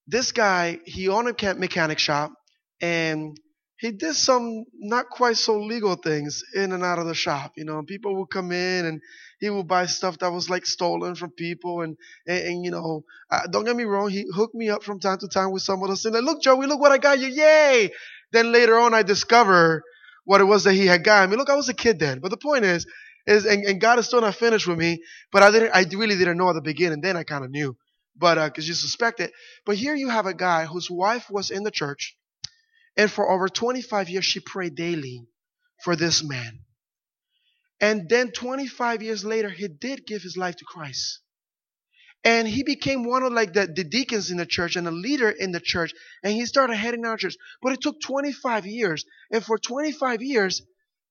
This 0.06 0.32
guy, 0.32 0.80
he 0.86 1.08
owned 1.08 1.28
a 1.28 1.54
mechanic 1.54 1.98
shop 1.98 2.32
and 2.80 3.38
he 3.78 3.92
did 3.92 4.14
some 4.16 4.64
not 4.74 5.08
quite 5.10 5.36
so 5.38 5.60
legal 5.60 5.96
things 5.96 6.42
in 6.54 6.72
and 6.72 6.84
out 6.84 6.98
of 6.98 7.06
the 7.06 7.14
shop. 7.14 7.52
You 7.56 7.64
know, 7.64 7.82
people 7.84 8.16
would 8.18 8.30
come 8.30 8.52
in 8.52 8.86
and 8.86 9.00
he 9.40 9.50
would 9.50 9.68
buy 9.68 9.86
stuff 9.86 10.18
that 10.18 10.32
was 10.32 10.50
like 10.50 10.66
stolen 10.66 11.14
from 11.14 11.30
people. 11.30 11.82
And, 11.82 11.96
and, 12.26 12.44
and 12.44 12.66
you 12.66 12.72
know, 12.72 13.04
uh, 13.30 13.42
don't 13.52 13.64
get 13.66 13.76
me 13.76 13.84
wrong, 13.84 14.10
he 14.10 14.26
hooked 14.34 14.56
me 14.56 14.70
up 14.70 14.82
from 14.84 15.00
time 15.00 15.18
to 15.18 15.28
time 15.28 15.52
with 15.52 15.62
some 15.62 15.82
of 15.82 15.88
those 15.88 16.02
things. 16.02 16.14
Like, 16.14 16.24
look, 16.24 16.42
Joey, 16.42 16.66
look 16.66 16.80
what 16.80 16.92
I 16.92 16.98
got 16.98 17.20
you. 17.20 17.28
Yay! 17.28 17.92
Then 18.32 18.52
later 18.52 18.78
on, 18.78 18.94
I 18.94 19.04
discover 19.04 19.84
what 20.24 20.40
it 20.40 20.46
was 20.46 20.64
that 20.64 20.74
he 20.74 20.86
had 20.86 21.04
got. 21.04 21.22
I 21.22 21.28
mean, 21.28 21.38
look, 21.38 21.50
I 21.50 21.56
was 21.56 21.70
a 21.70 21.74
kid 21.74 22.00
then. 22.00 22.20
But 22.20 22.30
the 22.30 22.38
point 22.38 22.64
is, 22.64 22.86
is 23.28 23.46
and, 23.46 23.64
and 23.64 23.80
God 23.80 24.00
is 24.00 24.06
still 24.06 24.22
not 24.22 24.34
finished 24.34 24.66
with 24.66 24.78
me. 24.78 25.02
But 25.32 25.44
I 25.44 25.52
didn't, 25.52 25.72
I 25.74 25.86
really 25.96 26.16
didn't 26.16 26.38
know 26.38 26.50
at 26.50 26.54
the 26.54 26.62
beginning. 26.62 27.00
Then 27.00 27.16
I 27.16 27.24
kind 27.24 27.44
of 27.44 27.50
knew. 27.52 27.76
But, 28.16 28.38
uh, 28.38 28.50
cause 28.50 28.66
you 28.68 28.74
suspect 28.74 29.20
it. 29.20 29.32
But 29.66 29.76
here 29.76 29.94
you 29.94 30.08
have 30.08 30.26
a 30.26 30.34
guy 30.34 30.66
whose 30.66 30.90
wife 30.90 31.30
was 31.30 31.50
in 31.52 31.62
the 31.62 31.70
church. 31.70 32.16
And 32.98 33.10
for 33.10 33.30
over 33.30 33.48
25 33.48 34.10
years, 34.10 34.24
she 34.24 34.40
prayed 34.40 34.74
daily 34.74 35.24
for 35.84 35.94
this 35.96 36.22
man. 36.22 36.58
And 37.80 38.08
then 38.08 38.32
25 38.32 39.02
years 39.02 39.24
later, 39.24 39.48
he 39.48 39.68
did 39.68 40.04
give 40.04 40.20
his 40.20 40.36
life 40.36 40.56
to 40.56 40.64
Christ. 40.64 41.20
And 42.24 42.48
he 42.48 42.64
became 42.64 43.04
one 43.04 43.22
of 43.22 43.32
like 43.32 43.52
the, 43.52 43.68
the 43.68 43.84
deacons 43.84 44.32
in 44.32 44.38
the 44.38 44.46
church 44.46 44.74
and 44.74 44.88
a 44.88 44.90
leader 44.90 45.30
in 45.30 45.52
the 45.52 45.60
church. 45.60 45.94
And 46.24 46.32
he 46.32 46.44
started 46.44 46.74
heading 46.74 47.06
our 47.06 47.16
church. 47.16 47.36
But 47.62 47.72
it 47.72 47.80
took 47.80 48.00
25 48.00 48.66
years. 48.66 49.04
And 49.30 49.44
for 49.44 49.58
25 49.58 50.20
years, 50.20 50.62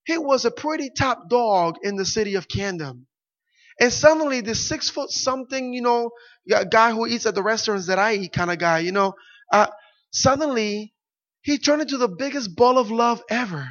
he 0.05 0.17
was 0.17 0.43
a 0.43 0.51
pretty 0.51 0.89
top 0.89 1.29
dog 1.29 1.75
in 1.83 1.95
the 1.95 2.05
city 2.05 2.35
of 2.35 2.49
Camden. 2.49 3.07
And 3.79 3.93
suddenly 3.93 4.41
this 4.41 4.67
six 4.67 4.89
foot 4.89 5.11
something, 5.11 5.73
you 5.73 5.81
know, 5.81 6.11
guy 6.69 6.91
who 6.91 7.07
eats 7.07 7.25
at 7.25 7.35
the 7.35 7.43
restaurants 7.43 7.87
that 7.87 7.99
I 7.99 8.15
eat 8.15 8.33
kind 8.33 8.51
of 8.51 8.59
guy, 8.59 8.79
you 8.79 8.91
know, 8.91 9.13
uh, 9.53 9.67
suddenly 10.11 10.93
he 11.47 11.57
turned 11.57 11.81
into 11.81 11.97
the 11.97 12.09
biggest 12.09 12.57
ball 12.57 12.77
of 12.77 12.91
love 12.91 13.23
ever. 13.29 13.69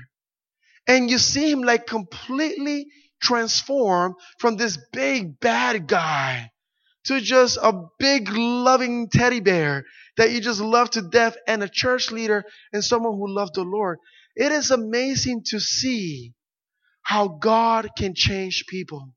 And 0.89 1.11
you 1.11 1.19
see 1.19 1.51
him 1.51 1.61
like 1.61 1.87
completely 1.87 2.87
transformed 3.23 4.15
from 4.39 4.57
this 4.57 4.79
big 4.95 5.39
bad 5.41 5.87
guy 5.87 6.53
to 7.05 7.21
just 7.21 7.59
a 7.61 7.79
big 7.99 8.31
loving 8.31 9.11
teddy 9.11 9.41
bear 9.41 9.85
that 10.17 10.31
you 10.31 10.41
just 10.41 10.63
love 10.63 10.89
to 10.93 11.03
death 11.03 11.37
and 11.47 11.63
a 11.63 11.69
church 11.69 12.11
leader 12.11 12.45
and 12.73 12.83
someone 12.83 13.13
who 13.13 13.29
loved 13.29 13.57
the 13.57 13.63
Lord. 13.63 13.99
It 14.35 14.53
is 14.53 14.71
amazing 14.71 15.43
to 15.49 15.61
see 15.61 16.33
how 17.03 17.29
God 17.29 17.91
can 17.99 18.15
change 18.15 18.65
people, 18.69 19.13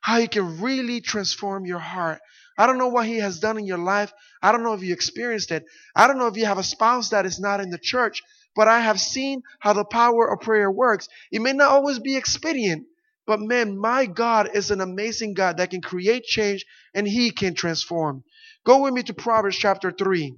how 0.00 0.18
He 0.18 0.26
can 0.26 0.60
really 0.60 1.00
transform 1.00 1.64
your 1.64 1.78
heart. 1.78 2.18
I 2.58 2.66
don't 2.66 2.78
know 2.78 2.88
what 2.88 3.06
He 3.06 3.18
has 3.18 3.40
done 3.40 3.58
in 3.58 3.66
your 3.66 3.78
life. 3.78 4.12
I 4.42 4.52
don't 4.52 4.62
know 4.62 4.74
if 4.74 4.82
you 4.82 4.92
experienced 4.92 5.50
it. 5.50 5.64
I 5.96 6.06
don't 6.06 6.18
know 6.18 6.28
if 6.28 6.36
you 6.36 6.46
have 6.46 6.58
a 6.58 6.62
spouse 6.64 7.10
that 7.10 7.26
is 7.26 7.40
not 7.40 7.60
in 7.60 7.70
the 7.70 7.78
church, 7.78 8.22
but 8.56 8.68
I 8.68 8.80
have 8.80 9.00
seen 9.00 9.42
how 9.60 9.72
the 9.72 9.84
power 9.84 10.32
of 10.32 10.40
prayer 10.40 10.70
works. 10.70 11.08
It 11.32 11.42
may 11.42 11.52
not 11.52 11.70
always 11.72 11.98
be 11.98 12.16
expedient, 12.16 12.86
but 13.26 13.40
man, 13.40 13.78
my 13.78 14.06
God 14.06 14.50
is 14.54 14.70
an 14.70 14.80
amazing 14.80 15.34
God 15.34 15.58
that 15.58 15.70
can 15.70 15.82
create 15.82 16.24
change 16.24 16.64
and 16.94 17.06
He 17.08 17.30
can 17.30 17.54
transform. 17.54 18.24
Go 18.64 18.82
with 18.82 18.94
me 18.94 19.02
to 19.04 19.14
Proverbs 19.14 19.56
chapter 19.56 19.92
3. 19.92 20.34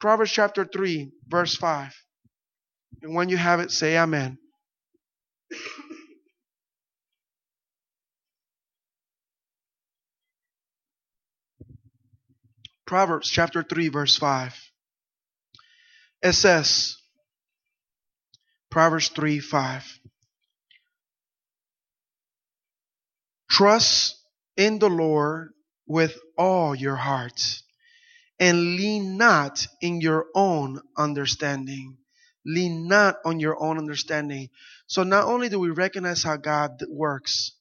Proverbs 0.00 0.32
chapter 0.32 0.64
3, 0.64 1.10
verse 1.28 1.56
5. 1.56 1.94
And 3.02 3.14
when 3.14 3.28
you 3.28 3.36
have 3.36 3.60
it, 3.60 3.70
say 3.70 3.96
Amen. 3.98 4.38
Proverbs 12.86 13.30
chapter 13.30 13.62
3, 13.62 13.88
verse 13.88 14.16
5. 14.16 14.54
It 16.22 16.32
says, 16.32 16.96
Proverbs 18.70 19.08
3, 19.08 19.40
5. 19.40 19.98
Trust 23.50 24.16
in 24.56 24.78
the 24.78 24.88
Lord 24.88 25.50
with 25.86 26.18
all 26.36 26.74
your 26.74 26.96
heart 26.96 27.40
and 28.40 28.76
lean 28.76 29.16
not 29.16 29.66
in 29.80 30.00
your 30.00 30.26
own 30.34 30.80
understanding. 30.96 31.98
Lean 32.44 32.88
not 32.88 33.16
on 33.24 33.40
your 33.40 33.62
own 33.62 33.78
understanding. 33.78 34.48
So 34.86 35.02
not 35.02 35.24
only 35.26 35.48
do 35.48 35.58
we 35.58 35.70
recognize 35.70 36.22
how 36.22 36.36
God 36.36 36.72
works, 36.88 37.52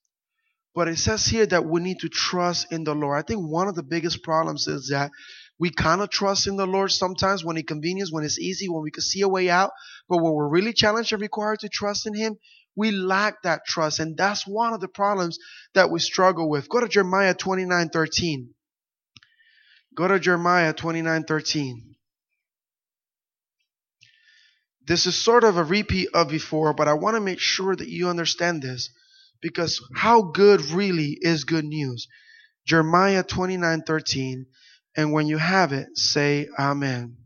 but 0.75 0.88
it 0.88 0.98
says 0.98 1.25
here 1.25 1.46
that 1.48 1.65
we 1.65 1.82
need 1.82 2.00
to 2.00 2.10
trust 2.10 2.72
in 2.72 2.84
the 2.84 2.96
Lord. 2.96 3.18
I 3.18 3.22
think 3.22 3.42
one 3.48 3.68
of 3.68 3.75
the 3.75 3.84
biggest 3.84 4.24
problems 4.24 4.68
is 4.68 4.89
that 4.92 5.12
we 5.60 5.70
kind 5.70 6.01
of 6.01 6.10
trust 6.10 6.48
in 6.48 6.58
the 6.58 6.65
Lord 6.68 6.92
sometimes 6.92 7.46
when 7.46 7.58
it's 7.58 7.68
convenient, 7.68 8.10
when 8.12 8.24
it's 8.24 8.39
easy, 8.39 8.70
when 8.70 8.84
we 8.84 8.92
can 8.92 9.03
see 9.03 9.22
a 9.22 9.27
way 9.27 9.50
out. 9.50 9.72
But 10.10 10.18
when 10.18 10.34
we're 10.34 10.50
really 10.50 10.74
challenged 10.74 11.13
and 11.13 11.22
required 11.22 11.60
to 11.60 11.70
trust 11.70 12.08
in 12.08 12.15
Him, 12.15 12.38
We 12.75 12.92
lack 12.92 13.44
that 13.44 13.65
trust, 13.68 14.00
and 14.00 14.18
that's 14.18 14.48
one 14.48 14.74
of 14.74 14.82
the 14.82 14.88
problems 14.88 15.38
that 15.75 15.92
we 15.92 16.00
struggle 16.00 16.50
with. 16.50 16.70
Go 16.70 16.80
to 16.80 16.88
Jeremiah 16.88 17.36
29 17.36 17.89
13. 17.89 18.50
Go 19.96 20.08
to 20.08 20.20
Jeremiah 20.20 20.74
29 20.74 21.24
13. 21.25 21.96
This 24.88 25.06
is 25.06 25.15
sort 25.15 25.44
of 25.44 25.58
a 25.58 25.63
repeat 25.63 26.10
of 26.13 26.30
before, 26.30 26.74
but 26.74 26.88
I 26.88 26.94
want 26.94 27.15
to 27.15 27.22
make 27.22 27.39
sure 27.39 27.75
that 27.75 27.88
you 27.89 28.10
understand 28.10 28.62
this 28.63 28.89
because 29.44 29.80
how 29.94 30.24
good 30.24 30.62
really 30.72 31.16
is 31.22 31.44
good 31.44 31.66
news. 31.66 32.08
Jeremiah 32.66 33.24
29 33.24 33.84
13. 33.86 34.46
And 34.96 35.12
when 35.12 35.28
you 35.28 35.38
have 35.38 35.74
it, 35.74 35.96
say 35.96 36.48
Amen. 36.58 37.18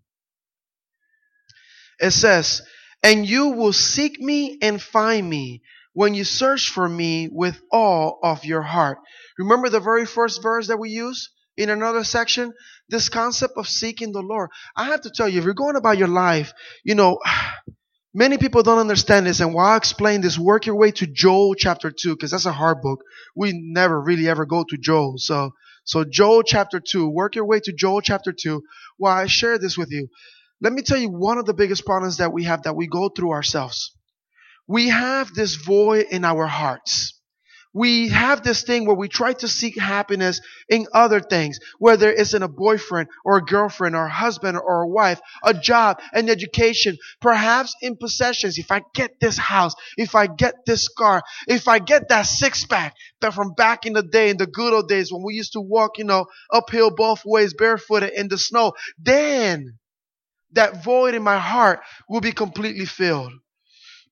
It 2.00 2.12
says, 2.12 2.62
And 3.04 3.28
you 3.28 3.50
will 3.50 3.74
seek 3.74 4.20
me 4.20 4.58
and 4.62 4.82
find 4.82 5.30
me 5.30 5.62
when 5.94 6.14
you 6.14 6.24
search 6.24 6.70
for 6.70 6.88
me 6.88 7.30
with 7.32 7.60
all 7.72 8.20
of 8.24 8.46
your 8.46 8.62
heart. 8.62 9.00
Remember 9.38 9.70
the 9.70 9.80
very 9.80 10.06
first 10.06 10.42
verse 10.42 10.68
that 10.68 10.80
we 10.80 10.90
use 10.90 11.30
in 11.56 11.70
another 11.70 12.04
section? 12.04 12.54
This 12.90 13.10
concept 13.10 13.54
of 13.58 13.68
seeking 13.68 14.12
the 14.12 14.22
Lord. 14.22 14.50
I 14.76 14.86
have 14.86 15.02
to 15.02 15.12
tell 15.14 15.28
you, 15.28 15.40
if 15.40 15.46
you're 15.46 15.54
going 15.54 15.76
about 15.76 15.98
your 15.98 16.08
life, 16.08 16.54
you 16.84 16.96
know, 16.96 17.20
Many 18.18 18.40
people 18.40 18.64
don't 18.64 18.80
understand 18.80 19.28
this, 19.28 19.42
and 19.42 19.54
while 19.54 19.68
I 19.68 19.78
explain 19.78 20.22
this, 20.22 20.40
work 20.40 20.66
your 20.66 20.76
way 20.76 20.90
to 20.90 21.06
Joel 21.06 21.54
chapter 21.54 21.92
2, 21.92 22.16
because 22.16 22.32
that's 22.32 22.48
a 22.48 22.52
hard 22.52 22.82
book. 22.82 23.04
We 23.36 23.54
never 23.54 24.02
really 24.02 24.28
ever 24.28 24.44
go 24.48 24.66
to 24.68 24.76
Joel. 24.76 25.20
So, 25.20 25.52
so 25.84 26.04
Joel 26.04 26.42
chapter 26.42 26.80
2, 26.80 27.08
work 27.08 27.36
your 27.36 27.46
way 27.46 27.60
to 27.60 27.72
Joel 27.72 28.02
chapter 28.02 28.34
2 28.34 28.64
while 28.98 29.16
I 29.16 29.28
share 29.28 29.60
this 29.60 29.78
with 29.78 29.92
you. 29.92 30.08
Let 30.60 30.74
me 30.74 30.82
tell 30.82 30.98
you 30.98 31.10
one 31.10 31.38
of 31.38 31.46
the 31.46 31.54
biggest 31.54 31.86
problems 31.86 32.18
that 32.18 32.34
we 32.34 32.46
have 32.46 32.64
that 32.64 32.76
we 32.76 32.88
go 32.88 33.10
through 33.10 33.34
ourselves. 33.34 33.96
We 34.68 34.90
have 34.90 35.32
this 35.36 35.54
void 35.54 36.08
in 36.10 36.26
our 36.26 36.48
hearts 36.48 37.17
we 37.74 38.10
have 38.10 38.44
this 38.44 38.64
thing 38.64 38.86
where 38.86 38.96
we 38.96 39.08
try 39.08 39.34
to 39.34 39.48
seek 39.48 39.80
happiness 39.80 40.42
in 40.70 40.88
other 40.94 41.20
things, 41.20 41.60
whether 41.80 42.12
it's 42.12 42.34
in 42.34 42.44
a 42.44 42.48
boyfriend 42.48 43.10
or 43.26 43.38
a 43.38 43.46
girlfriend 43.46 43.96
or 43.96 44.06
a 44.06 44.12
husband 44.12 44.58
or 44.58 44.84
a 44.84 44.88
wife, 44.88 45.20
a 45.44 45.54
job, 45.54 46.00
an 46.14 46.30
education, 46.30 46.98
perhaps 47.22 47.76
in 47.82 47.96
possessions. 47.96 48.58
If 48.58 48.72
I 48.72 48.82
get 48.94 49.20
this 49.20 49.38
house, 49.38 49.76
if 49.98 50.16
I 50.16 50.28
get 50.28 50.56
this 50.66 50.88
car, 50.88 51.22
if 51.48 51.68
I 51.68 51.80
get 51.80 52.10
that 52.10 52.24
six 52.24 52.66
pack 52.66 52.96
that 53.22 53.34
from 53.34 53.54
back 53.54 53.86
in 53.86 53.94
the 53.94 54.04
day, 54.04 54.30
in 54.30 54.38
the 54.38 54.48
good 54.48 54.74
old 54.74 54.88
days 54.88 55.12
when 55.12 55.24
we 55.24 55.36
used 55.36 55.54
to 55.54 55.62
walk, 55.62 55.98
you 55.98 56.06
know, 56.06 56.26
uphill 56.52 56.92
both 56.92 57.24
ways 57.26 57.54
barefooted 57.54 58.12
in 58.14 58.28
the 58.28 58.38
snow, 58.38 58.74
then 58.98 59.78
that 60.54 60.84
void 60.84 61.14
in 61.14 61.24
my 61.24 61.38
heart 61.38 61.82
will 62.10 62.22
be 62.22 62.32
completely 62.32 62.86
filled. 62.86 63.34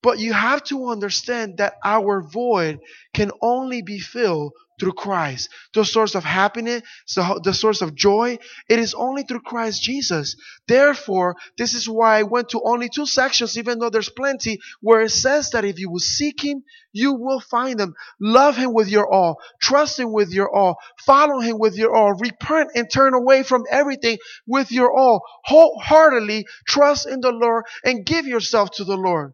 But 0.02 0.20
you 0.20 0.34
have 0.34 0.64
to 0.66 0.90
understand 0.90 1.58
that 1.58 1.76
our 1.84 2.22
void 2.22 2.80
can 3.14 3.32
only 3.42 3.82
be 3.82 4.00
filled 4.00 4.54
through 4.80 4.94
Christ. 4.94 5.50
The 5.74 5.86
source 5.86 6.16
of 6.16 6.24
happiness, 6.24 6.84
the, 7.16 7.54
source 7.54 7.82
of 7.82 7.96
joy, 7.96 8.38
it 8.70 8.80
is 8.80 8.94
only 8.94 9.24
through 9.24 9.42
Christ 9.42 9.82
Jesus. 9.82 10.36
Therefore, 10.68 11.36
this 11.58 11.74
is 11.74 11.88
why 11.88 12.20
I 12.20 12.24
went 12.24 12.50
to 12.50 12.62
only 12.64 12.90
two 12.90 13.06
sections, 13.06 13.58
even 13.58 13.80
though 13.80 13.90
there's 13.90 14.10
plenty, 14.10 14.60
where 14.82 15.02
it 15.02 15.12
says 15.12 15.52
that 15.52 15.66
if 15.66 15.80
you 15.80 15.90
will 15.90 16.00
seek 16.00 16.44
Him, 16.44 16.64
you 16.92 17.14
will 17.14 17.40
find 17.40 17.80
Him. 17.80 17.94
Love 18.20 18.58
Him 18.58 18.74
with 18.74 18.90
your 18.90 19.12
all. 19.12 19.38
Trust 19.62 20.00
Him 20.00 20.12
with 20.12 20.32
your 20.32 20.54
all. 20.54 20.78
Follow 21.06 21.40
Him 21.40 21.58
with 21.58 21.78
your 21.78 21.96
all. 21.96 22.14
Repent 22.14 22.72
and 22.76 22.90
turn 22.92 23.14
away 23.14 23.44
from 23.44 23.64
everything 23.70 24.18
with 24.46 24.72
your 24.72 24.94
all. 24.94 25.22
Wholeheartedly 25.46 26.46
trust 26.68 27.08
in 27.08 27.22
the 27.22 27.32
Lord 27.32 27.66
and 27.84 28.06
give 28.06 28.28
yourself 28.28 28.72
to 28.72 28.84
the 28.84 28.98
Lord. 28.98 29.34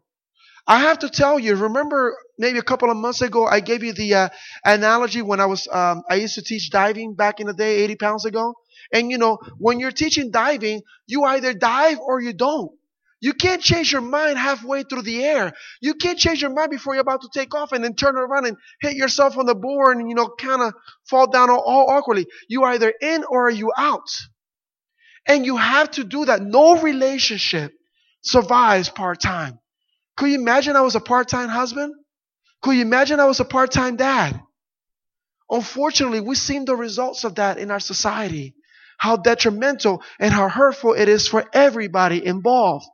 I 0.66 0.80
have 0.80 1.00
to 1.00 1.08
tell 1.08 1.38
you, 1.38 1.56
remember 1.56 2.16
maybe 2.38 2.58
a 2.58 2.62
couple 2.62 2.90
of 2.90 2.96
months 2.96 3.20
ago, 3.20 3.46
I 3.46 3.60
gave 3.60 3.82
you 3.82 3.92
the 3.92 4.14
uh, 4.14 4.28
analogy 4.64 5.22
when 5.22 5.40
I 5.40 5.46
was, 5.46 5.66
um, 5.70 6.02
I 6.08 6.16
used 6.16 6.36
to 6.36 6.42
teach 6.42 6.70
diving 6.70 7.14
back 7.14 7.40
in 7.40 7.46
the 7.48 7.54
day, 7.54 7.80
80 7.80 7.96
pounds 7.96 8.24
ago. 8.24 8.54
And 8.92 9.10
you 9.10 9.18
know, 9.18 9.38
when 9.58 9.80
you're 9.80 9.90
teaching 9.90 10.30
diving, 10.30 10.82
you 11.06 11.24
either 11.24 11.54
dive 11.54 11.98
or 11.98 12.20
you 12.20 12.32
don't. 12.32 12.70
You 13.20 13.32
can't 13.34 13.62
change 13.62 13.92
your 13.92 14.00
mind 14.00 14.36
halfway 14.36 14.82
through 14.82 15.02
the 15.02 15.24
air. 15.24 15.52
You 15.80 15.94
can't 15.94 16.18
change 16.18 16.42
your 16.42 16.52
mind 16.52 16.70
before 16.72 16.94
you're 16.94 17.02
about 17.02 17.22
to 17.22 17.28
take 17.32 17.54
off 17.54 17.70
and 17.70 17.82
then 17.84 17.94
turn 17.94 18.16
around 18.16 18.46
and 18.46 18.56
hit 18.80 18.96
yourself 18.96 19.38
on 19.38 19.46
the 19.46 19.54
board 19.54 19.96
and, 19.96 20.08
you 20.08 20.16
know, 20.16 20.28
kind 20.28 20.60
of 20.60 20.74
fall 21.08 21.30
down 21.30 21.48
all, 21.48 21.60
all 21.60 21.90
awkwardly. 21.90 22.26
You 22.48 22.64
either 22.64 22.92
in 23.00 23.24
or 23.28 23.48
you 23.48 23.72
out. 23.78 24.08
And 25.28 25.46
you 25.46 25.56
have 25.56 25.92
to 25.92 26.04
do 26.04 26.24
that. 26.24 26.42
No 26.42 26.80
relationship 26.80 27.72
survives 28.22 28.88
part 28.88 29.20
time. 29.20 29.60
Could 30.16 30.30
you 30.30 30.38
imagine 30.38 30.76
I 30.76 30.82
was 30.82 30.94
a 30.94 31.00
part 31.00 31.28
time 31.28 31.48
husband? 31.48 31.94
Could 32.62 32.76
you 32.76 32.82
imagine 32.82 33.20
I 33.20 33.24
was 33.24 33.40
a 33.40 33.44
part 33.44 33.72
time 33.72 33.96
dad? 33.96 34.40
Unfortunately, 35.50 36.20
we've 36.20 36.38
seen 36.38 36.64
the 36.64 36.76
results 36.76 37.24
of 37.24 37.36
that 37.36 37.58
in 37.58 37.70
our 37.70 37.80
society. 37.80 38.54
How 38.98 39.16
detrimental 39.16 40.02
and 40.20 40.32
how 40.32 40.48
hurtful 40.48 40.94
it 40.94 41.08
is 41.08 41.26
for 41.28 41.44
everybody 41.52 42.24
involved. 42.24 42.86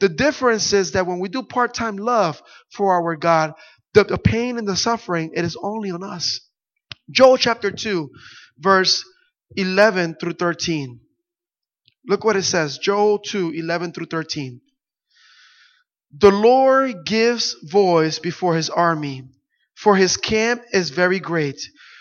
The 0.00 0.08
difference 0.08 0.72
is 0.72 0.92
that 0.92 1.06
when 1.06 1.20
we 1.20 1.28
do 1.28 1.42
part 1.42 1.74
time 1.74 1.96
love 1.96 2.42
for 2.72 2.94
our 2.94 3.16
God, 3.16 3.52
the, 3.94 4.04
the 4.04 4.18
pain 4.18 4.58
and 4.58 4.66
the 4.66 4.76
suffering, 4.76 5.32
it 5.34 5.44
is 5.44 5.56
only 5.62 5.90
on 5.90 6.02
us. 6.02 6.40
Joel 7.10 7.36
chapter 7.36 7.70
2, 7.70 8.10
verse 8.58 9.04
11 9.56 10.16
through 10.20 10.34
13. 10.34 11.00
Look 12.06 12.24
what 12.24 12.36
it 12.36 12.44
says. 12.44 12.78
Joel 12.78 13.18
2, 13.18 13.50
11 13.50 13.92
through 13.92 14.06
13. 14.06 14.60
The 16.18 16.32
Lord 16.32 17.06
gives 17.06 17.54
voice 17.62 18.18
before 18.18 18.56
his 18.56 18.68
army, 18.68 19.28
for 19.76 19.96
his 19.96 20.16
camp 20.16 20.62
is 20.72 20.90
very 20.90 21.20
great. 21.20 21.60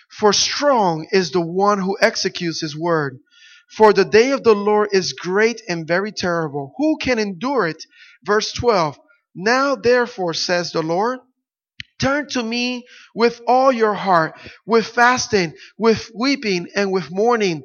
For 0.10 0.34
strong 0.34 1.08
is 1.12 1.32
the 1.32 1.42
one 1.42 1.80
who 1.80 1.98
executes 2.02 2.60
his 2.62 2.76
word. 2.76 3.20
For 3.72 3.94
the 3.94 4.06
day 4.06 4.32
of 4.32 4.44
the 4.44 4.56
Lord 4.56 4.90
is 4.94 5.14
great 5.14 5.62
and 5.70 5.88
very 5.88 6.12
terrible. 6.12 6.74
Who 6.78 6.98
can 6.98 7.20
endure 7.20 7.68
it? 7.68 7.86
Verse 8.24 8.52
12. 8.52 9.00
Now 9.36 9.76
therefore, 9.76 10.34
says 10.34 10.72
the 10.72 10.82
Lord, 10.82 11.20
turn 12.00 12.28
to 12.30 12.42
me 12.42 12.88
with 13.14 13.42
all 13.48 13.72
your 13.72 13.94
heart, 13.94 14.40
with 14.66 14.88
fasting, 14.88 15.54
with 15.78 16.10
weeping, 16.16 16.68
and 16.76 16.92
with 16.92 17.12
mourning. 17.12 17.64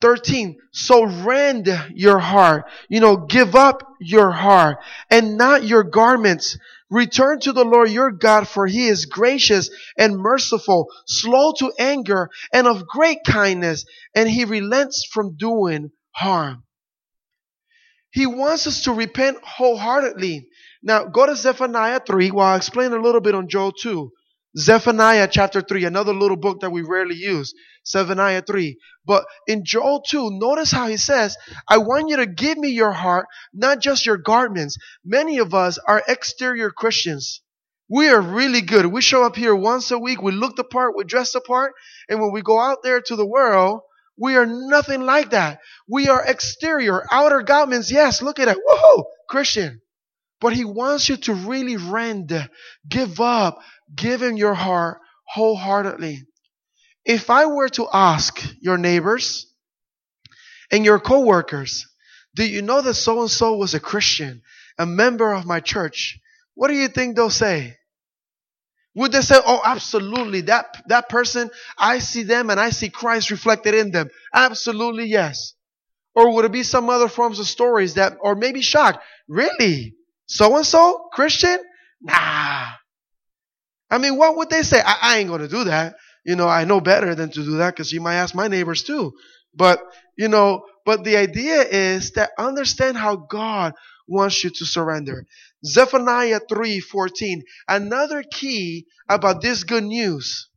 13. 0.00 0.56
So 0.72 1.04
rend 1.04 1.68
your 1.94 2.18
heart. 2.18 2.64
You 2.88 3.00
know, 3.00 3.16
give 3.16 3.54
up 3.54 3.82
your 4.00 4.30
heart 4.30 4.78
and 5.10 5.36
not 5.36 5.64
your 5.64 5.84
garments. 5.84 6.58
Return 6.90 7.40
to 7.40 7.52
the 7.52 7.64
Lord 7.64 7.90
your 7.90 8.10
God 8.10 8.48
for 8.48 8.66
he 8.66 8.88
is 8.88 9.04
gracious 9.04 9.70
and 9.96 10.16
merciful, 10.16 10.86
slow 11.06 11.52
to 11.58 11.72
anger 11.78 12.30
and 12.52 12.66
of 12.66 12.86
great 12.86 13.18
kindness, 13.26 13.84
and 14.14 14.28
he 14.28 14.44
relents 14.44 15.06
from 15.12 15.36
doing 15.36 15.90
harm. 16.12 16.64
He 18.10 18.26
wants 18.26 18.66
us 18.66 18.84
to 18.84 18.92
repent 18.92 19.38
wholeheartedly. 19.44 20.48
Now 20.82 21.04
go 21.04 21.26
to 21.26 21.36
Zephaniah 21.36 22.00
3 22.06 22.30
while 22.30 22.54
I 22.54 22.56
explain 22.56 22.92
a 22.92 23.02
little 23.02 23.20
bit 23.20 23.34
on 23.34 23.48
Joel 23.48 23.72
2. 23.72 24.10
Zephaniah 24.56 25.28
chapter 25.30 25.60
3, 25.60 25.84
another 25.84 26.14
little 26.14 26.36
book 26.36 26.60
that 26.60 26.72
we 26.72 26.82
rarely 26.82 27.16
use. 27.16 27.52
Zephaniah 27.88 28.42
3. 28.42 28.78
But 29.06 29.24
in 29.46 29.64
Joel 29.64 30.02
2, 30.02 30.30
notice 30.32 30.70
how 30.70 30.86
he 30.86 30.96
says, 30.96 31.36
I 31.68 31.78
want 31.78 32.08
you 32.08 32.16
to 32.18 32.26
give 32.26 32.58
me 32.58 32.68
your 32.68 32.92
heart, 32.92 33.26
not 33.54 33.80
just 33.80 34.06
your 34.06 34.18
garments. 34.18 34.76
Many 35.04 35.38
of 35.38 35.54
us 35.54 35.78
are 35.78 36.02
exterior 36.06 36.70
Christians. 36.70 37.42
We 37.88 38.08
are 38.08 38.20
really 38.20 38.60
good. 38.60 38.84
We 38.86 39.00
show 39.00 39.24
up 39.24 39.34
here 39.34 39.54
once 39.54 39.90
a 39.90 39.98
week, 39.98 40.20
we 40.20 40.32
look 40.32 40.56
the 40.56 40.64
part, 40.64 40.94
we 40.94 41.04
dress 41.04 41.32
the 41.32 41.40
part, 41.40 41.72
and 42.08 42.20
when 42.20 42.32
we 42.32 42.42
go 42.42 42.60
out 42.60 42.78
there 42.82 43.00
to 43.00 43.16
the 43.16 43.26
world, 43.26 43.80
we 44.18 44.36
are 44.36 44.44
nothing 44.46 45.02
like 45.02 45.30
that. 45.30 45.60
We 45.88 46.08
are 46.08 46.22
exterior, 46.22 47.04
outer 47.10 47.42
garments. 47.42 47.90
Yes, 47.90 48.20
look 48.20 48.38
at 48.38 48.48
it. 48.48 48.58
Whoa, 48.62 49.04
Christian. 49.28 49.80
But 50.40 50.52
he 50.52 50.64
wants 50.64 51.08
you 51.08 51.16
to 51.16 51.34
really 51.34 51.76
rend, 51.76 52.32
give 52.88 53.20
up, 53.20 53.58
give 53.94 54.22
him 54.22 54.36
your 54.36 54.54
heart 54.54 54.98
wholeheartedly. 55.26 56.27
If 57.04 57.30
I 57.30 57.46
were 57.46 57.68
to 57.70 57.88
ask 57.92 58.42
your 58.60 58.78
neighbors 58.78 59.46
and 60.70 60.84
your 60.84 61.00
coworkers, 61.00 61.86
do 62.34 62.46
you 62.46 62.62
know 62.62 62.82
that 62.82 62.94
so 62.94 63.20
and 63.20 63.30
so 63.30 63.56
was 63.56 63.74
a 63.74 63.80
Christian, 63.80 64.42
a 64.78 64.86
member 64.86 65.32
of 65.32 65.46
my 65.46 65.60
church? 65.60 66.18
What 66.54 66.68
do 66.68 66.74
you 66.74 66.88
think 66.88 67.16
they'll 67.16 67.30
say? 67.30 67.76
Would 68.94 69.12
they 69.12 69.20
say, 69.20 69.36
oh, 69.46 69.60
absolutely, 69.64 70.42
that, 70.42 70.66
that 70.88 71.08
person, 71.08 71.50
I 71.78 72.00
see 72.00 72.24
them 72.24 72.50
and 72.50 72.58
I 72.58 72.70
see 72.70 72.88
Christ 72.88 73.30
reflected 73.30 73.74
in 73.74 73.92
them? 73.92 74.10
Absolutely, 74.34 75.06
yes. 75.06 75.54
Or 76.14 76.34
would 76.34 76.44
it 76.44 76.52
be 76.52 76.64
some 76.64 76.90
other 76.90 77.08
forms 77.08 77.38
of 77.38 77.46
stories 77.46 77.94
that, 77.94 78.16
or 78.20 78.34
maybe 78.34 78.60
shocked? 78.60 79.04
Really? 79.28 79.94
So 80.26 80.56
and 80.56 80.66
so? 80.66 81.08
Christian? 81.12 81.58
Nah. 82.00 82.66
I 83.90 83.98
mean, 83.98 84.16
what 84.16 84.36
would 84.36 84.50
they 84.50 84.62
say? 84.62 84.80
I, 84.84 84.96
I 85.00 85.18
ain't 85.18 85.28
going 85.28 85.42
to 85.42 85.48
do 85.48 85.64
that. 85.64 85.94
You 86.28 86.36
know, 86.36 86.46
I 86.46 86.64
know 86.64 86.78
better 86.78 87.14
than 87.14 87.30
to 87.30 87.42
do 87.42 87.56
that 87.56 87.70
because 87.74 87.90
you 87.90 88.02
might 88.02 88.16
ask 88.16 88.34
my 88.34 88.48
neighbors 88.48 88.82
too. 88.82 89.14
But, 89.54 89.80
you 90.14 90.28
know, 90.28 90.66
but 90.84 91.02
the 91.02 91.16
idea 91.16 91.62
is 91.62 92.10
that 92.12 92.32
understand 92.38 92.98
how 92.98 93.16
God 93.16 93.72
wants 94.06 94.44
you 94.44 94.50
to 94.50 94.66
surrender. 94.66 95.24
Zephaniah 95.64 96.40
3:14. 96.40 97.44
Another 97.66 98.22
key 98.22 98.88
about 99.08 99.40
this 99.40 99.64
good 99.64 99.84
news. 99.84 100.50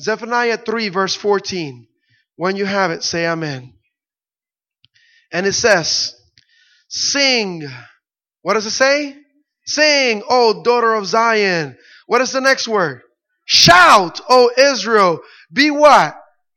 Zephaniah 0.00 0.56
3 0.56 0.88
verse 0.88 1.14
14. 1.14 1.86
When 2.36 2.56
you 2.56 2.64
have 2.64 2.92
it, 2.92 3.02
say 3.02 3.26
amen. 3.26 3.74
And 5.30 5.44
it 5.44 5.52
says, 5.52 6.14
Sing. 6.88 7.68
What 8.40 8.54
does 8.54 8.64
it 8.64 8.70
say? 8.70 9.14
Sing, 9.66 10.22
O 10.26 10.62
daughter 10.62 10.94
of 10.94 11.04
Zion. 11.04 11.76
What 12.06 12.22
is 12.22 12.32
the 12.32 12.40
next 12.40 12.66
word? 12.66 13.02
Shout, 13.52 14.20
O 14.28 14.48
Israel. 14.56 15.22
Be 15.52 15.72
what? 15.72 16.16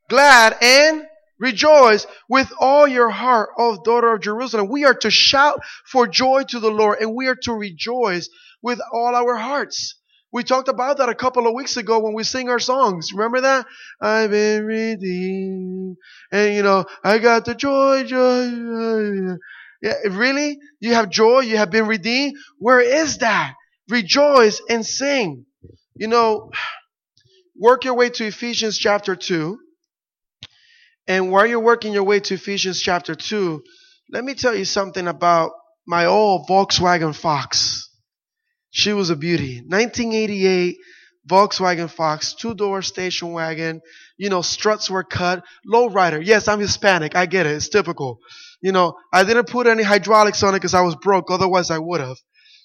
Glad 0.10 0.56
and 0.62 1.04
rejoice 1.40 2.06
with 2.30 2.54
all 2.60 2.88
your 2.88 3.10
heart, 3.10 3.50
O 3.58 3.82
daughter 3.84 4.14
of 4.14 4.22
Jerusalem. 4.22 4.70
We 4.70 4.86
are 4.86 4.94
to 4.94 5.10
shout 5.10 5.60
for 5.88 6.06
joy 6.06 6.44
to 6.50 6.60
the 6.60 6.70
Lord 6.70 7.00
and 7.00 7.16
we 7.16 7.26
are 7.26 7.36
to 7.46 7.54
rejoice 7.54 8.30
with 8.62 8.80
all 8.94 9.16
our 9.16 9.36
hearts. 9.36 9.96
We 10.32 10.44
talked 10.44 10.68
about 10.68 10.98
that 10.98 11.10
a 11.10 11.16
couple 11.16 11.48
of 11.48 11.56
weeks 11.56 11.78
ago 11.78 11.98
when 11.98 12.14
we 12.14 12.24
sing 12.24 12.48
our 12.48 12.60
songs. 12.60 13.12
Remember 13.12 13.42
that? 13.42 13.66
I've 14.00 14.30
been 14.30 14.64
redeemed. 14.64 15.98
And 16.32 16.54
you 16.54 16.62
know, 16.62 16.86
I 17.04 17.18
got 17.18 17.46
the 17.46 17.56
joy, 17.56 18.04
joy, 18.04 18.52
joy. 18.52 19.38
Yeah, 19.82 19.96
really? 20.12 20.60
You 20.80 20.94
have 20.94 21.10
joy? 21.10 21.40
You 21.40 21.58
have 21.58 21.72
been 21.72 21.88
redeemed? 21.88 22.38
Where 22.60 22.82
is 22.82 23.18
that? 23.18 23.56
Rejoice 23.90 24.62
and 24.70 24.86
sing. 24.86 25.48
You 25.96 26.08
know, 26.08 26.52
work 27.64 27.86
your 27.86 27.94
way 27.94 28.10
to 28.10 28.26
Ephesians 28.26 28.78
chapter 28.78 29.16
2. 29.16 29.58
And 31.08 31.32
while 31.32 31.46
you're 31.46 31.62
working 31.62 31.94
your 31.94 32.04
way 32.04 32.20
to 32.20 32.34
Ephesians 32.34 32.82
chapter 32.82 33.16
2, 33.16 33.64
let 34.12 34.26
me 34.26 34.34
tell 34.34 34.54
you 34.54 34.66
something 34.66 35.08
about 35.08 35.52
my 35.88 36.06
old 36.06 36.46
Volkswagen 36.50 37.16
Fox. 37.16 37.90
She 38.72 38.92
was 38.92 39.10
a 39.12 39.16
beauty. 39.16 39.62
1988 39.66 40.76
Volkswagen 41.26 41.90
Fox, 41.90 42.34
two 42.34 42.54
door 42.54 42.82
station 42.82 43.32
wagon. 43.32 43.80
You 44.18 44.30
know, 44.30 44.42
struts 44.42 44.90
were 44.90 45.06
cut. 45.06 45.42
Low 45.66 45.88
rider. 45.88 46.22
Yes, 46.22 46.50
I'm 46.50 46.60
Hispanic. 46.60 47.16
I 47.16 47.28
get 47.28 47.46
it. 47.46 47.56
It's 47.56 47.70
typical. 47.70 48.20
You 48.62 48.74
know, 48.74 48.96
I 49.14 49.24
didn't 49.24 49.48
put 49.48 49.68
any 49.68 49.84
hydraulics 49.84 50.44
on 50.44 50.54
it 50.54 50.58
because 50.58 50.74
I 50.74 50.82
was 50.82 50.98
broke. 50.98 51.32
Otherwise, 51.32 51.72
I 51.72 51.80
would 51.80 52.02
have. 52.02 52.18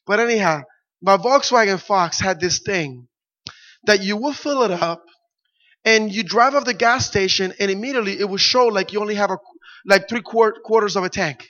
But 0.06 0.18
anyhow, 0.18 0.62
my 1.00 1.18
Volkswagen 1.18 1.78
Fox 1.78 2.18
had 2.18 2.40
this 2.40 2.58
thing 2.58 3.07
that 3.88 4.02
you 4.02 4.18
will 4.18 4.34
fill 4.34 4.62
it 4.64 4.70
up 4.70 5.02
and 5.82 6.12
you 6.12 6.22
drive 6.22 6.54
off 6.54 6.66
the 6.66 6.74
gas 6.74 7.06
station 7.06 7.54
and 7.58 7.70
immediately 7.70 8.20
it 8.20 8.28
will 8.28 8.36
show 8.36 8.66
like 8.66 8.92
you 8.92 9.00
only 9.00 9.14
have 9.14 9.30
a 9.30 9.38
like 9.86 10.08
three 10.10 10.20
quarters 10.20 10.94
of 10.94 11.04
a 11.04 11.08
tank. 11.08 11.48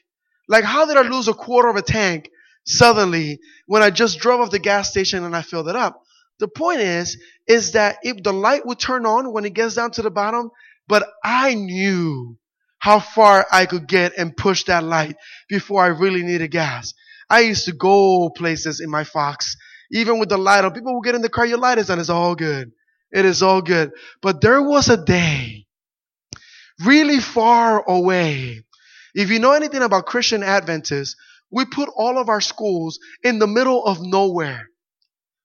Like 0.49 0.63
how 0.63 0.87
did 0.87 0.97
I 0.97 1.03
lose 1.03 1.27
a 1.27 1.35
quarter 1.35 1.69
of 1.69 1.75
a 1.75 1.83
tank 1.83 2.31
suddenly 2.65 3.41
when 3.67 3.83
I 3.83 3.91
just 3.91 4.21
drove 4.21 4.41
off 4.41 4.53
the 4.53 4.61
gas 4.61 4.89
station 4.89 5.25
and 5.25 5.35
I 5.35 5.43
filled 5.43 5.69
it 5.69 5.75
up. 5.75 6.01
The 6.39 6.47
point 6.47 6.79
is, 6.79 7.21
is 7.49 7.73
that 7.73 7.97
if 8.03 8.23
the 8.23 8.33
light 8.33 8.65
would 8.65 8.79
turn 8.79 9.05
on 9.05 9.33
when 9.33 9.45
it 9.45 9.55
gets 9.55 9.75
down 9.75 9.91
to 9.93 10.03
the 10.03 10.11
bottom, 10.11 10.51
but 10.87 11.09
I 11.25 11.55
knew 11.55 12.39
how 12.79 13.01
far 13.01 13.45
I 13.51 13.67
could 13.67 13.89
get 13.89 14.13
and 14.17 14.37
push 14.37 14.63
that 14.65 14.85
light 14.85 15.17
before 15.49 15.83
I 15.83 15.89
really 15.89 16.23
needed 16.23 16.53
gas. 16.53 16.95
I 17.29 17.41
used 17.41 17.65
to 17.65 17.73
go 17.73 18.31
places 18.31 18.79
in 18.79 18.91
my 18.91 19.03
Fox, 19.03 19.57
even 19.91 20.19
with 20.19 20.29
the 20.29 20.39
light 20.39 20.65
on. 20.65 20.73
People 20.73 20.95
will 20.95 21.01
get 21.01 21.15
in 21.15 21.23
the 21.23 21.29
car, 21.29 21.47
your 21.47 21.59
light 21.59 21.79
is 21.79 21.91
on, 21.91 21.99
it's 21.99 22.09
all 22.09 22.35
good. 22.35 22.73
It 23.11 23.25
is 23.25 23.43
all 23.43 23.63
good. 23.63 23.93
But 24.21 24.41
there 24.41 24.63
was 24.63 24.89
a 24.89 25.03
day, 25.03 25.67
really 26.85 27.21
far 27.21 27.83
away. 27.89 28.65
If 29.15 29.31
you 29.31 29.39
know 29.39 29.53
anything 29.53 29.83
about 29.83 30.07
Christian 30.07 30.43
Adventists, 30.43 31.17
we 31.51 31.65
put 31.65 31.89
all 31.97 32.19
of 32.19 32.29
our 32.29 32.41
schools 32.41 32.99
in 33.23 33.39
the 33.39 33.47
middle 33.47 33.85
of 33.85 33.99
nowhere. 34.01 34.69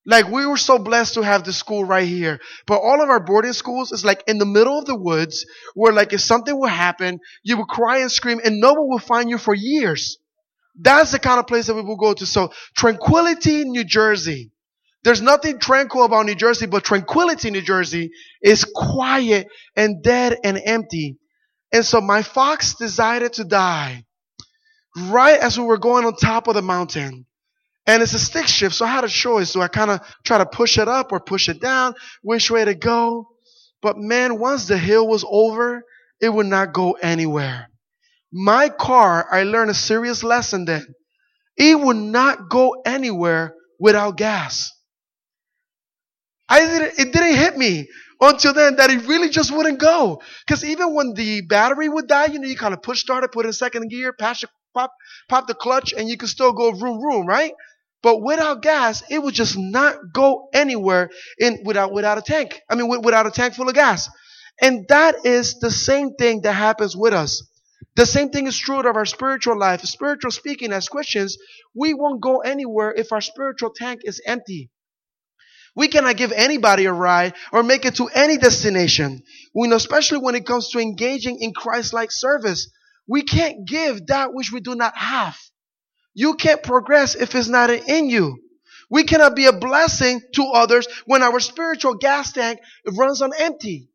Like 0.06 0.28
we 0.28 0.46
were 0.46 0.58
so 0.58 0.80
blessed 0.80 1.14
to 1.14 1.22
have 1.22 1.46
the 1.46 1.54
school 1.54 1.86
right 1.86 2.08
here. 2.08 2.40
But 2.68 2.80
all 2.80 3.02
of 3.02 3.10
our 3.10 3.24
boarding 3.24 3.54
schools 3.54 3.94
is 3.94 4.04
like 4.04 4.24
in 4.28 4.38
the 4.38 4.46
middle 4.46 4.78
of 4.78 4.86
the 4.86 4.98
woods 4.98 5.46
where 5.76 5.94
like 5.94 6.12
if 6.12 6.20
something 6.20 6.60
would 6.60 6.72
happen, 6.72 7.20
you 7.42 7.58
would 7.58 7.68
cry 7.68 8.00
and 8.00 8.12
scream 8.12 8.42
and 8.44 8.60
no 8.60 8.74
one 8.74 8.90
will 8.90 9.00
find 9.00 9.30
you 9.30 9.38
for 9.38 9.54
years. 9.54 10.18
That's 10.80 11.12
the 11.12 11.20
kind 11.20 11.40
of 11.40 11.48
place 11.48 11.68
that 11.68 11.76
we 11.76 11.82
will 11.82 11.98
go 11.98 12.14
to. 12.14 12.26
So 12.26 12.52
Tranquility, 12.76 13.64
New 13.66 13.84
Jersey. 13.84 14.52
There's 15.04 15.22
nothing 15.22 15.60
tranquil 15.60 16.06
about 16.06 16.26
New 16.26 16.36
Jersey, 16.36 16.66
but 16.66 16.84
Tranquility, 16.84 17.52
New 17.52 17.62
Jersey 17.62 18.12
is 18.42 18.66
quiet 18.66 19.48
and 19.76 20.02
dead 20.02 20.38
and 20.44 20.60
empty. 20.64 21.18
And 21.74 21.86
so 21.86 22.02
my 22.02 22.22
fox 22.22 22.76
decided 22.76 23.34
to 23.34 23.44
die 23.44 24.06
right 24.98 25.40
as 25.40 25.60
we 25.60 25.66
were 25.66 25.78
going 25.78 26.06
on 26.06 26.16
top 26.16 26.48
of 26.48 26.56
the 26.56 26.62
mountain. 26.62 27.26
And 27.86 28.02
it's 28.02 28.14
a 28.14 28.20
stick 28.20 28.48
shift, 28.48 28.76
so 28.76 28.86
I 28.86 28.90
had 28.90 29.04
a 29.04 29.10
choice. 29.10 29.52
So 29.52 29.62
I 29.62 29.68
kind 29.68 29.92
of 29.92 30.02
try 30.24 30.38
to 30.38 30.46
push 30.46 30.78
it 30.78 30.88
up 30.88 31.12
or 31.12 31.20
push 31.20 31.50
it 31.50 31.60
down, 31.60 31.96
which 32.22 32.50
way 32.50 32.64
to 32.64 32.76
go. 32.76 33.28
But 33.82 33.98
man, 33.98 34.40
once 34.40 34.68
the 34.68 34.78
hill 34.78 35.06
was 35.08 35.26
over, 35.30 35.84
it 36.22 36.30
would 36.30 36.46
not 36.46 36.74
go 36.74 36.94
anywhere. 36.94 37.70
My 38.34 38.70
car, 38.70 39.28
I 39.32 39.44
learned 39.44 39.70
a 39.72 39.76
serious 39.76 40.24
lesson 40.24 40.66
then. 40.66 40.86
It 41.56 41.80
would 41.80 41.98
not 41.98 42.50
go 42.50 42.76
anywhere 42.86 43.54
without 43.80 44.18
gas. 44.18 44.72
I 46.50 46.62
didn't, 46.62 47.00
it 47.00 47.14
didn't 47.14 47.36
hit 47.36 47.58
me 47.58 47.88
until 48.20 48.54
then 48.54 48.78
that 48.78 48.90
it 48.90 49.08
really 49.08 49.30
just 49.30 49.52
wouldn't 49.56 49.80
go. 49.80 50.22
Because 50.46 50.64
even 50.66 50.96
when 50.96 51.14
the 51.14 51.42
battery 51.42 51.90
would 51.90 52.08
die, 52.08 52.26
you 52.26 52.40
know, 52.40 52.48
you 52.48 52.58
kind 52.58 52.74
of 52.74 52.82
push 52.82 53.02
start 53.02 53.24
it, 53.24 53.32
put 53.32 53.46
it 53.46 53.50
in 53.50 53.54
second 53.54 53.90
gear, 53.90 54.14
pass 54.14 54.44
pop, 54.74 54.92
pop 55.30 55.48
the 55.48 55.54
clutch 55.54 55.94
and 55.94 56.10
you 56.10 56.18
can 56.18 56.28
still 56.28 56.54
go 56.54 56.72
room, 56.72 57.00
room, 57.04 57.28
right? 57.28 57.54
But 58.02 58.22
without 58.22 58.62
gas, 58.62 59.04
it 59.10 59.22
would 59.22 59.34
just 59.34 59.58
not 59.58 59.96
go 60.14 60.50
anywhere 60.54 61.10
in 61.40 61.60
without 61.64 61.94
without 61.94 62.18
a 62.18 62.22
tank. 62.22 62.60
I 62.70 62.76
mean, 62.76 62.90
without 63.02 63.28
a 63.28 63.32
tank 63.32 63.54
full 63.54 63.70
of 63.70 63.76
gas. 63.76 64.10
And 64.62 64.86
that 64.90 65.26
is 65.26 65.60
the 65.60 65.72
same 65.72 66.16
thing 66.16 66.42
that 66.42 66.54
happens 66.54 66.98
with 66.98 67.14
us. 67.14 67.48
The 67.96 68.06
same 68.06 68.30
thing 68.30 68.48
is 68.48 68.58
true 68.58 68.80
of 68.80 68.96
our 68.96 69.06
spiritual 69.06 69.58
life. 69.58 69.82
Spiritual 69.82 70.32
speaking, 70.32 70.74
as 70.74 70.90
Christians, 70.90 71.38
we 71.76 71.94
won't 71.94 72.22
go 72.22 72.40
anywhere 72.40 72.92
if 72.92 73.12
our 73.12 73.22
spiritual 73.22 73.72
tank 73.76 74.02
is 74.04 74.22
empty. 74.26 74.72
We 75.76 75.88
cannot 75.88 76.18
give 76.18 76.32
anybody 76.32 76.86
a 76.86 76.94
ride 76.94 77.34
or 77.52 77.64
make 77.64 77.86
it 77.86 77.96
to 77.96 78.08
any 78.08 78.38
destination. 78.38 79.24
We 79.56 79.68
know, 79.68 79.76
especially 79.76 80.20
when 80.20 80.36
it 80.36 80.46
comes 80.46 80.70
to 80.70 80.80
engaging 80.80 81.38
in 81.40 81.54
Christ-like 81.54 82.12
service. 82.12 82.72
We 83.08 83.24
can't 83.24 83.68
give 83.68 84.08
that 84.08 84.34
which 84.34 84.52
we 84.52 84.60
do 84.60 84.76
not 84.76 84.96
have. 84.96 85.38
You 86.14 86.36
can't 86.36 86.62
progress 86.62 87.16
if 87.16 87.34
it's 87.36 87.48
not 87.48 87.72
in 87.72 88.10
you. 88.10 88.38
We 88.90 89.04
cannot 89.04 89.36
be 89.36 89.48
a 89.48 89.54
blessing 89.54 90.22
to 90.36 90.44
others 90.54 90.88
when 91.06 91.24
our 91.24 91.40
spiritual 91.40 91.96
gas 91.96 92.32
tank 92.32 92.60
runs 92.96 93.22
on 93.22 93.32
empty. 93.38 93.90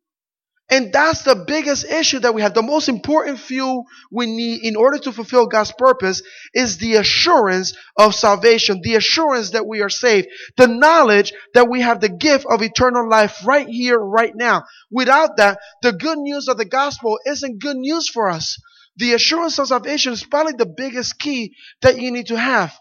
And 0.71 0.93
that's 0.93 1.23
the 1.23 1.43
biggest 1.47 1.83
issue 1.85 2.19
that 2.19 2.35
we 2.35 2.43
have. 2.43 2.53
The 2.53 2.61
most 2.61 2.89
important 2.89 3.39
fuel 3.39 3.85
we 4.11 4.27
need 4.27 4.63
in 4.63 4.75
order 4.75 4.99
to 4.99 5.11
fulfill 5.11 5.47
God's 5.47 5.71
purpose 5.71 6.21
is 6.53 6.77
the 6.77 6.95
assurance 6.95 7.75
of 7.97 8.13
salvation, 8.13 8.81
the 8.83 8.95
assurance 8.95 9.51
that 9.51 9.65
we 9.65 9.81
are 9.81 9.89
saved, 9.89 10.27
the 10.57 10.67
knowledge 10.67 11.33
that 11.55 11.69
we 11.69 11.81
have 11.81 12.01
the 12.01 12.09
gift 12.09 12.45
of 12.47 12.61
eternal 12.61 13.09
life 13.09 13.45
right 13.45 13.67
here, 13.67 13.97
right 13.97 14.33
now. 14.35 14.63
Without 14.91 15.37
that, 15.37 15.57
the 15.81 15.91
good 15.91 16.19
news 16.19 16.47
of 16.47 16.57
the 16.57 16.65
gospel 16.65 17.19
isn't 17.25 17.61
good 17.61 17.77
news 17.77 18.07
for 18.07 18.29
us. 18.29 18.61
The 18.97 19.13
assurance 19.13 19.57
of 19.57 19.69
salvation 19.69 20.13
is 20.13 20.23
probably 20.23 20.53
the 20.53 20.71
biggest 20.77 21.17
key 21.17 21.55
that 21.81 21.99
you 21.99 22.11
need 22.11 22.27
to 22.27 22.37
have. 22.37 22.77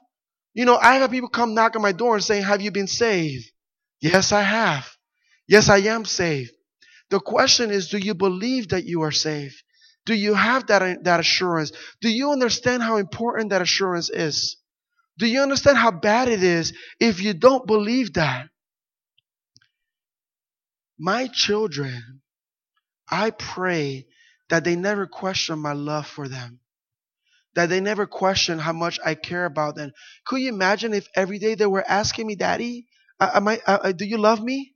You 0.53 0.67
know, 0.67 0.77
I 0.77 0.97
have 0.97 1.11
people 1.11 1.31
come 1.31 1.55
knock 1.55 1.75
on 1.75 1.83
my 1.83 1.93
door 1.93 2.17
and 2.17 2.25
say, 2.25 2.43
Have 2.43 2.61
you 2.61 2.71
been 2.71 2.89
saved? 2.89 3.51
Yes, 4.01 4.33
I 4.33 4.43
have. 4.43 4.87
Yes, 5.47 5.71
I 5.71 5.79
am 5.79 6.05
saved. 6.05 6.51
The 7.11 7.21
question 7.21 7.71
is, 7.71 7.89
do 7.89 7.99
you 7.99 8.15
believe 8.15 8.69
that 8.69 8.85
you 8.85 9.03
are 9.03 9.13
saved? 9.13 9.63
Do 10.05 10.15
you 10.15 10.35
have 10.35 10.67
that, 10.69 11.05
that 11.05 11.21
assurance? 11.21 11.73
Do 12.01 12.09
you 12.09 12.33
understand 12.33 12.83
how 12.83 12.97
important 12.97 13.51
that 13.51 13.63
assurance 13.63 14.11
is? 14.11 14.57
Do 15.19 15.27
you 15.27 15.43
understand 15.43 15.79
how 15.79 15.91
bad 15.91 16.29
it 16.29 16.43
is 16.43 16.73
if 17.01 17.21
you 17.23 17.35
don't 17.35 17.67
believe 17.67 18.15
that? 18.15 18.49
My 20.99 21.29
children, 21.29 22.23
I 23.11 23.31
pray 23.31 24.07
that 24.49 24.65
they 24.65 24.77
never 24.77 25.07
question 25.07 25.59
my 25.59 25.73
love 25.73 26.07
for 26.07 26.29
them. 26.29 26.61
That 27.55 27.69
they 27.69 27.81
never 27.81 28.07
question 28.07 28.59
how 28.59 28.73
much 28.73 28.99
I 29.05 29.15
care 29.15 29.45
about 29.45 29.75
them. 29.75 29.93
Could 30.27 30.41
you 30.41 30.49
imagine 30.49 30.95
if 30.95 31.09
every 31.15 31.39
day 31.39 31.55
they 31.55 31.67
were 31.67 31.85
asking 31.87 32.27
me, 32.27 32.37
Daddy, 32.37 32.87
uh, 33.19 33.31
am 33.35 33.49
I, 33.49 33.61
uh, 33.67 33.79
uh 33.85 33.93
do 33.93 34.05
you 34.05 34.19
love 34.19 34.43
me? 34.43 34.75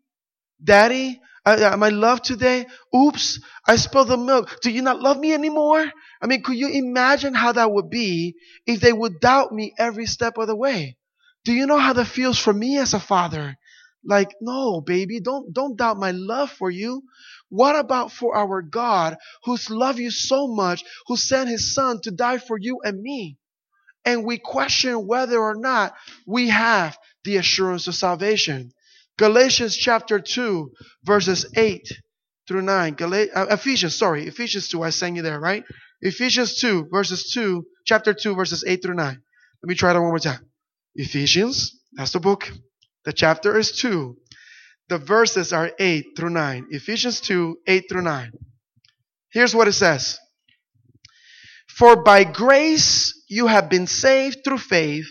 Daddy, 0.62 1.20
uh, 1.44 1.56
am 1.72 1.82
I 1.82 1.90
loved 1.90 2.24
today? 2.24 2.66
Oops, 2.94 3.40
I 3.66 3.76
spilled 3.76 4.08
the 4.08 4.16
milk. 4.16 4.60
Do 4.62 4.70
you 4.70 4.82
not 4.82 5.00
love 5.00 5.18
me 5.18 5.32
anymore? 5.32 5.90
I 6.22 6.26
mean, 6.26 6.42
could 6.42 6.56
you 6.56 6.68
imagine 6.68 7.34
how 7.34 7.52
that 7.52 7.72
would 7.72 7.90
be 7.90 8.36
if 8.66 8.80
they 8.80 8.92
would 8.92 9.20
doubt 9.20 9.52
me 9.52 9.74
every 9.78 10.06
step 10.06 10.38
of 10.38 10.46
the 10.46 10.56
way? 10.56 10.96
Do 11.44 11.52
you 11.52 11.66
know 11.66 11.78
how 11.78 11.94
that 11.94 12.06
feels 12.06 12.38
for 12.38 12.52
me 12.52 12.78
as 12.78 12.94
a 12.94 13.00
father? 13.00 13.56
Like, 14.04 14.34
no, 14.40 14.80
baby, 14.80 15.20
don't, 15.20 15.52
don't 15.52 15.76
doubt 15.76 15.96
my 15.98 16.12
love 16.12 16.50
for 16.50 16.70
you. 16.70 17.02
What 17.48 17.76
about 17.76 18.12
for 18.12 18.36
our 18.36 18.62
God 18.62 19.16
who's 19.44 19.70
loved 19.70 19.98
you 19.98 20.10
so 20.10 20.48
much, 20.48 20.84
who 21.06 21.16
sent 21.16 21.48
his 21.50 21.74
son 21.74 22.00
to 22.02 22.10
die 22.12 22.38
for 22.38 22.58
you 22.58 22.80
and 22.84 23.00
me? 23.02 23.36
and 24.04 24.24
we 24.24 24.38
question 24.38 25.06
whether 25.06 25.38
or 25.38 25.54
not 25.56 25.94
we 26.26 26.48
have 26.48 26.98
the 27.24 27.36
assurance 27.36 27.86
of 27.86 27.94
salvation. 27.94 28.72
Galatians 29.18 29.76
chapter 29.76 30.20
2, 30.20 30.70
verses 31.04 31.46
8 31.56 31.86
through 32.48 32.62
9. 32.62 32.94
Gal- 32.94 33.14
uh, 33.14 33.46
Ephesians, 33.50 33.94
sorry, 33.96 34.26
Ephesians 34.26 34.68
2, 34.68 34.82
I 34.82 34.90
sang 34.90 35.16
you 35.16 35.22
there, 35.22 35.40
right? 35.40 35.64
Ephesians 36.00 36.58
2, 36.60 36.88
verses 36.90 37.30
2, 37.32 37.64
chapter 37.86 38.14
2, 38.14 38.34
verses 38.34 38.64
8 38.66 38.82
through 38.82 38.94
9. 38.94 39.06
Let 39.06 39.68
me 39.68 39.74
try 39.74 39.92
that 39.92 40.00
one 40.00 40.10
more 40.10 40.18
time. 40.18 40.40
Ephesians, 40.94 41.78
that's 41.92 42.12
the 42.12 42.20
book. 42.20 42.50
The 43.04 43.12
chapter 43.12 43.58
is 43.58 43.72
2. 43.72 44.16
The 44.88 44.98
verses 44.98 45.52
are 45.52 45.70
8 45.78 46.04
through 46.16 46.30
9. 46.30 46.66
Ephesians 46.70 47.20
2, 47.20 47.58
8 47.66 47.84
through 47.88 48.02
9. 48.02 48.32
Here's 49.30 49.54
what 49.54 49.68
it 49.68 49.72
says. 49.72 50.18
For 51.68 52.02
by 52.02 52.24
grace 52.24 53.24
you 53.28 53.46
have 53.46 53.70
been 53.70 53.86
saved 53.86 54.44
through 54.44 54.58
faith, 54.58 55.06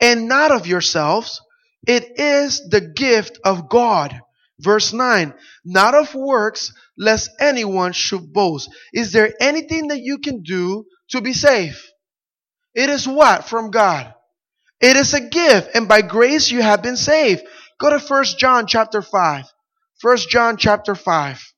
and 0.00 0.28
not 0.28 0.52
of 0.52 0.66
yourselves. 0.66 1.40
It 1.86 2.18
is 2.18 2.68
the 2.68 2.80
gift 2.80 3.38
of 3.44 3.68
God. 3.68 4.20
Verse 4.60 4.92
9, 4.92 5.34
not 5.64 5.94
of 5.94 6.14
works, 6.14 6.72
lest 6.96 7.30
anyone 7.40 7.92
should 7.92 8.32
boast. 8.32 8.70
Is 8.92 9.12
there 9.12 9.32
anything 9.40 9.88
that 9.88 10.00
you 10.00 10.18
can 10.18 10.42
do 10.42 10.84
to 11.10 11.20
be 11.20 11.32
saved? 11.32 11.82
It 12.72 12.88
is 12.88 13.06
what? 13.06 13.48
From 13.48 13.70
God. 13.70 14.14
It 14.80 14.96
is 14.96 15.12
a 15.12 15.20
gift, 15.20 15.70
and 15.74 15.88
by 15.88 16.02
grace 16.02 16.50
you 16.50 16.62
have 16.62 16.82
been 16.82 16.96
saved. 16.96 17.42
Go 17.80 17.90
to 17.90 17.98
1 17.98 18.24
John 18.38 18.66
chapter 18.66 19.02
5. 19.02 19.44
1 20.00 20.16
John 20.28 20.56
chapter 20.56 20.94
5. 20.94 21.52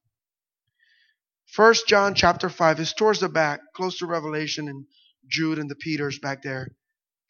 1 1.55 1.75
John 1.87 2.15
chapter 2.15 2.49
5 2.49 2.81
is 2.81 2.93
towards 2.93 3.21
the 3.21 3.29
back, 3.29 3.61
close 3.75 3.99
to 3.99 4.07
Revelation 4.07 4.69
and 4.69 4.87
Jude 5.29 5.59
and 5.59 5.71
the 5.71 5.75
Peters 5.75 6.19
back 6.19 6.43
there. 6.43 6.69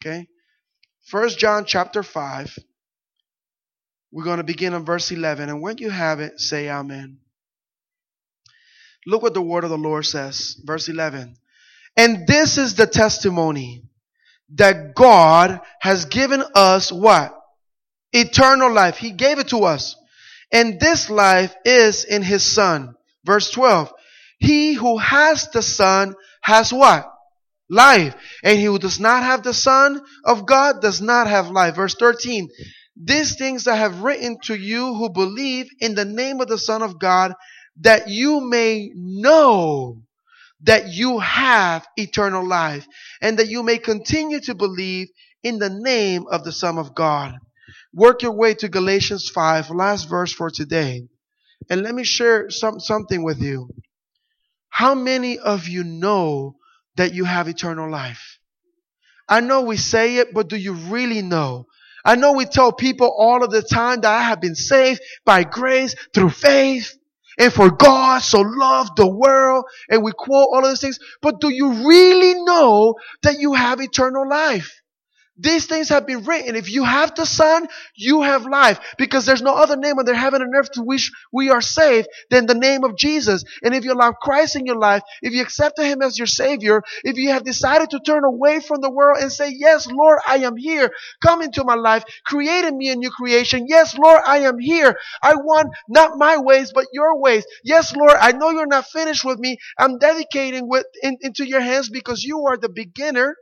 Okay? 0.01 0.27
1 1.11 1.29
John 1.29 1.65
chapter 1.65 2.03
5. 2.03 2.57
We're 4.17 4.23
going 4.23 4.37
to 4.37 4.43
begin 4.43 4.73
on 4.73 4.83
verse 4.83 5.11
11. 5.11 5.47
And 5.47 5.61
when 5.61 5.77
you 5.77 5.91
have 5.91 6.21
it, 6.21 6.39
say 6.39 6.71
Amen. 6.71 7.19
Look 9.05 9.21
what 9.21 9.35
the 9.35 9.43
word 9.43 9.63
of 9.63 9.69
the 9.69 9.77
Lord 9.77 10.07
says. 10.07 10.59
Verse 10.65 10.89
11. 10.89 11.35
And 11.95 12.25
this 12.25 12.57
is 12.57 12.73
the 12.73 12.87
testimony 12.87 13.83
that 14.55 14.95
God 14.95 15.61
has 15.79 16.05
given 16.05 16.43
us 16.55 16.91
what? 16.91 17.39
Eternal 18.11 18.73
life. 18.73 18.97
He 18.97 19.11
gave 19.11 19.37
it 19.37 19.49
to 19.49 19.65
us. 19.65 19.95
And 20.51 20.79
this 20.79 21.11
life 21.11 21.55
is 21.63 22.03
in 22.03 22.23
His 22.23 22.43
Son. 22.43 22.95
Verse 23.23 23.51
12. 23.51 23.93
He 24.39 24.73
who 24.73 24.97
has 24.97 25.47
the 25.51 25.61
Son 25.61 26.15
has 26.41 26.73
what? 26.73 27.07
Life. 27.69 28.15
And 28.43 28.57
he 28.57 28.65
who 28.65 28.79
does 28.79 28.99
not 28.99 29.21
have 29.21 29.43
the 29.43 29.53
Son 29.53 30.01
of 30.25 30.47
God 30.47 30.81
does 30.81 31.01
not 31.01 31.27
have 31.27 31.51
life. 31.51 31.75
Verse 31.75 31.93
13. 31.93 32.49
These 32.99 33.35
things 33.35 33.67
I 33.67 33.75
have 33.75 34.01
written 34.01 34.37
to 34.45 34.55
you 34.55 34.95
who 34.95 35.09
believe 35.09 35.69
in 35.79 35.93
the 35.93 36.05
name 36.05 36.41
of 36.41 36.47
the 36.47 36.57
Son 36.57 36.81
of 36.81 36.99
God, 36.99 37.33
that 37.81 38.09
you 38.09 38.41
may 38.41 38.91
know 38.95 40.01
that 40.61 40.91
you 40.91 41.19
have 41.19 41.87
eternal 41.95 42.45
life, 42.45 42.87
and 43.21 43.37
that 43.37 43.47
you 43.47 43.61
may 43.61 43.77
continue 43.77 44.39
to 44.39 44.55
believe 44.55 45.09
in 45.43 45.59
the 45.59 45.69
name 45.69 46.25
of 46.31 46.43
the 46.43 46.51
Son 46.51 46.79
of 46.79 46.95
God. 46.95 47.35
Work 47.93 48.23
your 48.23 48.31
way 48.31 48.55
to 48.55 48.67
Galatians 48.67 49.29
5, 49.29 49.69
last 49.69 50.09
verse 50.09 50.33
for 50.33 50.49
today. 50.49 51.07
And 51.69 51.83
let 51.83 51.93
me 51.93 52.03
share 52.03 52.49
some, 52.49 52.79
something 52.79 53.23
with 53.23 53.39
you. 53.39 53.69
How 54.69 54.95
many 54.95 55.37
of 55.37 55.67
you 55.67 55.83
know 55.83 56.55
that 56.95 57.13
you 57.13 57.25
have 57.25 57.47
eternal 57.47 57.89
life? 57.91 58.39
I 59.29 59.41
know 59.41 59.61
we 59.61 59.77
say 59.77 60.17
it, 60.17 60.33
but 60.33 60.47
do 60.47 60.55
you 60.55 60.73
really 60.73 61.21
know? 61.21 61.67
I 62.07 62.15
know 62.15 62.31
we 62.31 62.45
tell 62.45 62.71
people 62.71 63.13
all 63.15 63.43
of 63.43 63.51
the 63.51 63.61
time 63.61 63.99
that 64.01 64.09
I 64.09 64.23
have 64.23 64.39
been 64.39 64.55
saved 64.55 65.01
by 65.25 65.43
grace 65.43 65.93
through 66.13 66.29
faith. 66.29 66.97
And 67.37 67.53
for 67.53 67.69
God 67.69 68.23
so 68.23 68.41
loved 68.41 68.95
the 68.95 69.07
world, 69.07 69.65
and 69.89 70.03
we 70.03 70.11
quote 70.11 70.47
all 70.51 70.59
of 70.59 70.63
those 70.63 70.81
things, 70.81 70.97
but 71.21 71.39
do 71.39 71.53
you 71.53 71.87
really 71.87 72.33
know 72.45 72.95
that 73.21 73.39
you 73.39 73.53
have 73.53 73.79
eternal 73.79 74.27
life? 74.27 74.81
These 75.37 75.67
things 75.67 75.89
have 75.89 76.07
been 76.07 76.23
written. 76.23 76.55
If 76.55 76.71
you 76.71 76.83
have 76.83 77.13
the 77.15 77.25
Son, 77.25 77.67
you 77.95 78.23
have 78.23 78.45
life. 78.45 78.79
Because 78.97 79.25
there's 79.25 79.41
no 79.41 79.53
other 79.53 79.77
name 79.77 79.99
under 79.99 80.13
heaven 80.13 80.41
and 80.41 80.53
earth 80.55 80.71
to 80.73 80.83
which 80.83 81.11
we 81.31 81.49
are 81.49 81.61
saved 81.61 82.07
than 82.29 82.47
the 82.47 82.55
name 82.55 82.83
of 82.83 82.97
Jesus. 82.97 83.43
And 83.63 83.75
if 83.75 83.85
you 83.85 83.93
allow 83.93 84.11
Christ 84.11 84.55
in 84.55 84.65
your 84.65 84.77
life, 84.77 85.03
if 85.21 85.33
you 85.33 85.41
accepted 85.41 85.85
Him 85.85 86.01
as 86.01 86.17
your 86.17 86.27
Savior, 86.27 86.81
if 87.03 87.17
you 87.17 87.29
have 87.31 87.43
decided 87.43 87.91
to 87.91 87.99
turn 87.99 88.23
away 88.23 88.59
from 88.59 88.81
the 88.81 88.89
world 88.89 89.19
and 89.21 89.31
say, 89.31 89.53
Yes, 89.55 89.87
Lord, 89.87 90.19
I 90.27 90.37
am 90.37 90.57
here. 90.57 90.91
Come 91.21 91.41
into 91.41 91.63
my 91.63 91.75
life. 91.75 92.03
Create 92.25 92.65
in 92.65 92.77
me 92.77 92.89
a 92.89 92.95
new 92.95 93.11
creation. 93.11 93.65
Yes, 93.67 93.97
Lord, 93.97 94.21
I 94.25 94.39
am 94.39 94.57
here. 94.59 94.97
I 95.21 95.35
want 95.35 95.69
not 95.87 96.17
my 96.17 96.37
ways, 96.37 96.71
but 96.73 96.87
your 96.93 97.19
ways. 97.19 97.45
Yes, 97.63 97.95
Lord, 97.95 98.15
I 98.19 98.31
know 98.31 98.49
you're 98.49 98.65
not 98.65 98.87
finished 98.87 99.23
with 99.23 99.39
me. 99.39 99.57
I'm 99.77 99.99
dedicating 99.99 100.67
with, 100.67 100.85
in, 101.03 101.17
into 101.21 101.47
your 101.47 101.61
hands 101.61 101.89
because 101.89 102.23
you 102.23 102.45
are 102.47 102.57
the 102.57 102.69
beginner 102.69 103.35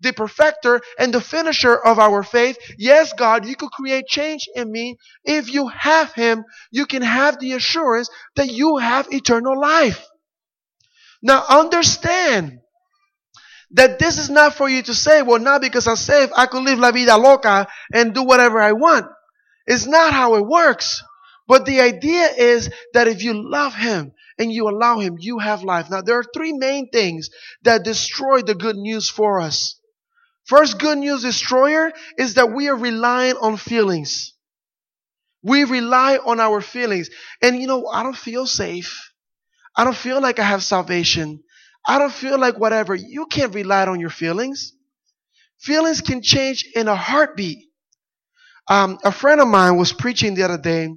the 0.00 0.12
perfecter 0.12 0.80
and 0.98 1.12
the 1.12 1.20
finisher 1.20 1.74
of 1.74 1.98
our 1.98 2.22
faith. 2.22 2.58
Yes, 2.78 3.12
God, 3.12 3.46
you 3.46 3.56
could 3.56 3.70
create 3.70 4.06
change 4.06 4.48
in 4.54 4.70
me. 4.70 4.96
If 5.24 5.52
you 5.52 5.68
have 5.68 6.12
Him, 6.12 6.44
you 6.70 6.86
can 6.86 7.02
have 7.02 7.38
the 7.38 7.52
assurance 7.52 8.10
that 8.36 8.50
you 8.50 8.78
have 8.78 9.12
eternal 9.12 9.58
life. 9.58 10.06
Now 11.22 11.44
understand 11.48 12.60
that 13.72 13.98
this 13.98 14.18
is 14.18 14.30
not 14.30 14.54
for 14.54 14.68
you 14.68 14.82
to 14.82 14.94
say, 14.94 15.22
well, 15.22 15.38
not 15.38 15.60
because 15.60 15.86
I'm 15.86 15.96
saved, 15.96 16.32
I 16.36 16.46
could 16.46 16.64
live 16.64 16.78
la 16.78 16.90
vida 16.90 17.16
loca 17.16 17.68
and 17.92 18.14
do 18.14 18.22
whatever 18.22 18.60
I 18.60 18.72
want. 18.72 19.06
It's 19.66 19.86
not 19.86 20.12
how 20.12 20.34
it 20.34 20.46
works. 20.46 21.02
But 21.46 21.66
the 21.66 21.80
idea 21.80 22.28
is 22.36 22.70
that 22.94 23.08
if 23.08 23.22
you 23.22 23.32
love 23.34 23.74
Him 23.74 24.12
and 24.38 24.52
you 24.52 24.68
allow 24.68 25.00
Him, 25.00 25.16
you 25.18 25.38
have 25.38 25.64
life. 25.64 25.90
Now, 25.90 26.00
there 26.00 26.18
are 26.18 26.24
three 26.34 26.52
main 26.52 26.88
things 26.90 27.28
that 27.62 27.84
destroy 27.84 28.42
the 28.42 28.54
good 28.54 28.76
news 28.76 29.10
for 29.10 29.40
us. 29.40 29.79
First 30.50 30.80
good 30.80 30.98
news 30.98 31.22
destroyer 31.22 31.92
is 32.18 32.34
that 32.34 32.52
we 32.52 32.68
are 32.68 32.74
relying 32.76 33.36
on 33.36 33.56
feelings. 33.56 34.32
We 35.44 35.62
rely 35.62 36.16
on 36.16 36.40
our 36.40 36.60
feelings. 36.60 37.08
And 37.40 37.60
you 37.60 37.68
know, 37.68 37.86
I 37.86 38.02
don't 38.02 38.16
feel 38.16 38.48
safe. 38.48 39.12
I 39.76 39.84
don't 39.84 39.96
feel 39.96 40.20
like 40.20 40.40
I 40.40 40.42
have 40.42 40.64
salvation. 40.64 41.44
I 41.86 42.00
don't 42.00 42.12
feel 42.12 42.36
like 42.36 42.58
whatever. 42.58 42.96
You 42.96 43.26
can't 43.26 43.54
rely 43.54 43.86
on 43.86 44.00
your 44.00 44.10
feelings. 44.10 44.72
Feelings 45.60 46.00
can 46.00 46.20
change 46.20 46.66
in 46.74 46.88
a 46.88 46.96
heartbeat. 46.96 47.68
Um, 48.68 48.98
a 49.04 49.12
friend 49.12 49.40
of 49.40 49.46
mine 49.46 49.76
was 49.76 49.92
preaching 49.92 50.34
the 50.34 50.42
other 50.42 50.58
day, 50.58 50.88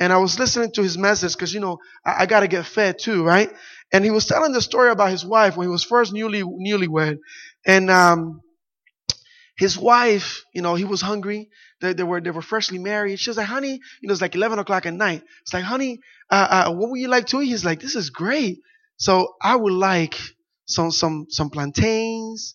and 0.00 0.12
I 0.12 0.16
was 0.16 0.36
listening 0.40 0.72
to 0.72 0.82
his 0.82 0.98
message 0.98 1.34
because 1.34 1.54
you 1.54 1.60
know 1.60 1.78
I, 2.04 2.22
I 2.22 2.26
got 2.26 2.40
to 2.40 2.48
get 2.48 2.66
fed 2.66 2.98
too, 2.98 3.22
right? 3.22 3.52
And 3.92 4.04
he 4.04 4.10
was 4.10 4.26
telling 4.26 4.52
the 4.52 4.60
story 4.60 4.90
about 4.90 5.10
his 5.12 5.24
wife 5.24 5.56
when 5.56 5.68
he 5.68 5.70
was 5.70 5.84
first 5.84 6.12
newly 6.12 6.42
newlywed, 6.42 7.18
and 7.64 7.88
um, 7.88 8.40
his 9.56 9.78
wife, 9.78 10.44
you 10.52 10.62
know, 10.62 10.74
he 10.74 10.84
was 10.84 11.00
hungry. 11.00 11.48
They, 11.80 11.92
they, 11.92 12.02
were 12.02 12.20
they 12.20 12.30
were 12.30 12.42
freshly 12.42 12.78
married. 12.78 13.18
She 13.18 13.30
was 13.30 13.36
like, 13.36 13.46
honey, 13.46 13.80
you 14.00 14.08
know, 14.08 14.12
it's 14.12 14.20
like 14.20 14.34
11 14.34 14.58
o'clock 14.58 14.86
at 14.86 14.94
night. 14.94 15.22
It's 15.42 15.54
like, 15.54 15.64
honey, 15.64 16.00
uh, 16.30 16.64
uh, 16.68 16.72
what 16.72 16.90
would 16.90 17.00
you 17.00 17.08
like 17.08 17.26
to 17.26 17.40
eat? 17.40 17.46
He's 17.48 17.64
like, 17.64 17.80
this 17.80 17.94
is 17.96 18.10
great. 18.10 18.60
So 18.98 19.34
I 19.42 19.56
would 19.56 19.72
like 19.72 20.18
some 20.66 20.90
some 20.90 21.26
some 21.30 21.50
plantains 21.50 22.54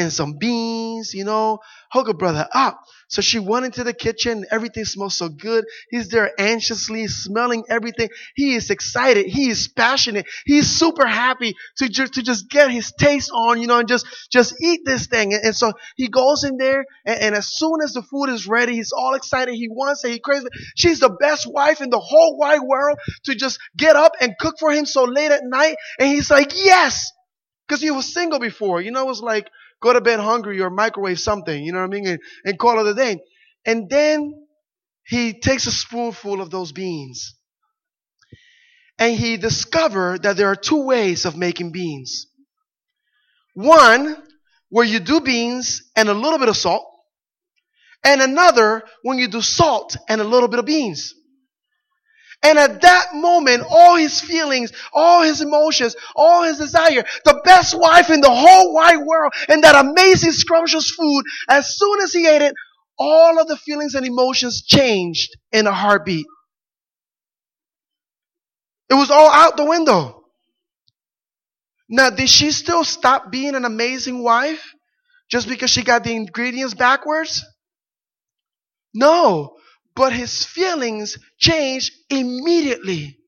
and 0.00 0.12
some 0.12 0.34
beans, 0.38 1.14
you 1.14 1.24
know, 1.24 1.58
hook 1.90 2.08
a 2.08 2.14
brother 2.14 2.48
up. 2.52 2.80
So 3.10 3.22
she 3.22 3.40
went 3.40 3.66
into 3.66 3.82
the 3.82 3.92
kitchen. 3.92 4.46
Everything 4.52 4.84
smells 4.84 5.16
so 5.16 5.28
good. 5.28 5.64
He's 5.90 6.08
there 6.08 6.30
anxiously 6.38 7.08
smelling 7.08 7.64
everything. 7.68 8.08
He 8.36 8.54
is 8.54 8.70
excited. 8.70 9.26
He 9.26 9.50
is 9.50 9.66
passionate. 9.66 10.26
He's 10.46 10.68
super 10.68 11.06
happy 11.06 11.56
to 11.78 11.88
just, 11.88 12.14
to 12.14 12.22
just 12.22 12.48
get 12.48 12.70
his 12.70 12.92
taste 12.92 13.32
on, 13.34 13.60
you 13.60 13.66
know, 13.66 13.80
and 13.80 13.88
just, 13.88 14.06
just 14.30 14.54
eat 14.62 14.82
this 14.84 15.08
thing. 15.08 15.34
And, 15.34 15.44
and 15.44 15.56
so 15.56 15.72
he 15.96 16.06
goes 16.06 16.44
in 16.44 16.56
there 16.56 16.84
and, 17.04 17.20
and, 17.20 17.34
as 17.34 17.48
soon 17.48 17.80
as 17.82 17.94
the 17.94 18.02
food 18.02 18.28
is 18.28 18.46
ready, 18.46 18.74
he's 18.74 18.92
all 18.92 19.14
excited. 19.14 19.54
He 19.54 19.68
wants 19.68 20.04
it. 20.04 20.12
He 20.12 20.20
it. 20.24 20.52
She's 20.76 21.00
the 21.00 21.10
best 21.10 21.52
wife 21.52 21.80
in 21.80 21.90
the 21.90 21.98
whole 21.98 22.36
wide 22.38 22.60
world 22.62 22.98
to 23.24 23.34
just 23.34 23.58
get 23.76 23.96
up 23.96 24.12
and 24.20 24.34
cook 24.38 24.56
for 24.60 24.70
him 24.70 24.86
so 24.86 25.04
late 25.04 25.32
at 25.32 25.42
night. 25.44 25.76
And 25.98 26.08
he's 26.08 26.30
like, 26.30 26.52
yes. 26.54 27.10
Cause 27.68 27.80
he 27.80 27.90
was 27.92 28.12
single 28.12 28.40
before, 28.40 28.80
you 28.80 28.90
know, 28.90 29.02
it 29.02 29.06
was 29.06 29.22
like, 29.22 29.48
go 29.80 29.92
to 29.92 30.00
bed 30.00 30.20
hungry 30.20 30.60
or 30.60 30.70
microwave 30.70 31.18
something, 31.18 31.64
you 31.64 31.72
know 31.72 31.78
what 31.78 31.84
I 31.84 31.88
mean? 31.88 32.06
And, 32.06 32.20
and 32.44 32.58
call 32.58 32.86
it 32.86 32.90
a 32.90 32.94
day. 32.94 33.20
And 33.64 33.88
then 33.88 34.46
he 35.04 35.38
takes 35.38 35.66
a 35.66 35.72
spoonful 35.72 36.40
of 36.40 36.50
those 36.50 36.72
beans. 36.72 37.34
And 38.98 39.16
he 39.16 39.38
discovered 39.38 40.22
that 40.22 40.36
there 40.36 40.48
are 40.48 40.56
two 40.56 40.84
ways 40.84 41.24
of 41.24 41.36
making 41.36 41.72
beans. 41.72 42.26
One, 43.54 44.16
where 44.68 44.84
you 44.84 45.00
do 45.00 45.20
beans 45.20 45.82
and 45.96 46.08
a 46.08 46.14
little 46.14 46.38
bit 46.38 46.48
of 46.48 46.56
salt. 46.56 46.86
And 48.04 48.22
another, 48.22 48.82
when 49.02 49.18
you 49.18 49.28
do 49.28 49.42
salt 49.42 49.96
and 50.08 50.20
a 50.20 50.24
little 50.24 50.48
bit 50.48 50.58
of 50.58 50.66
beans. 50.66 51.14
And 52.42 52.58
at 52.58 52.80
that 52.80 53.08
moment, 53.14 53.64
all 53.68 53.96
his 53.96 54.20
feelings, 54.20 54.72
all 54.94 55.22
his 55.22 55.42
emotions, 55.42 55.94
all 56.16 56.42
his 56.42 56.56
desire, 56.56 57.04
the 57.24 57.40
best 57.44 57.78
wife 57.78 58.08
in 58.08 58.22
the 58.22 58.30
whole 58.30 58.72
wide 58.72 59.04
world, 59.04 59.34
and 59.48 59.62
that 59.62 59.74
amazing 59.74 60.32
scrumptious 60.32 60.90
food, 60.90 61.22
as 61.48 61.76
soon 61.76 62.00
as 62.00 62.12
he 62.12 62.26
ate 62.26 62.42
it, 62.42 62.54
all 62.98 63.38
of 63.38 63.46
the 63.46 63.56
feelings 63.56 63.94
and 63.94 64.06
emotions 64.06 64.62
changed 64.62 65.36
in 65.52 65.66
a 65.66 65.72
heartbeat. 65.72 66.26
It 68.88 68.94
was 68.94 69.10
all 69.10 69.30
out 69.30 69.56
the 69.56 69.64
window. 69.64 70.24
Now, 71.88 72.10
did 72.10 72.28
she 72.28 72.52
still 72.52 72.84
stop 72.84 73.30
being 73.30 73.54
an 73.54 73.64
amazing 73.64 74.22
wife 74.22 74.74
just 75.30 75.48
because 75.48 75.70
she 75.70 75.82
got 75.82 76.04
the 76.04 76.14
ingredients 76.14 76.74
backwards? 76.74 77.44
No, 78.94 79.56
but 80.00 80.14
his 80.14 80.46
feelings 80.46 81.18
changed 81.38 81.92
immediately. 82.08 83.18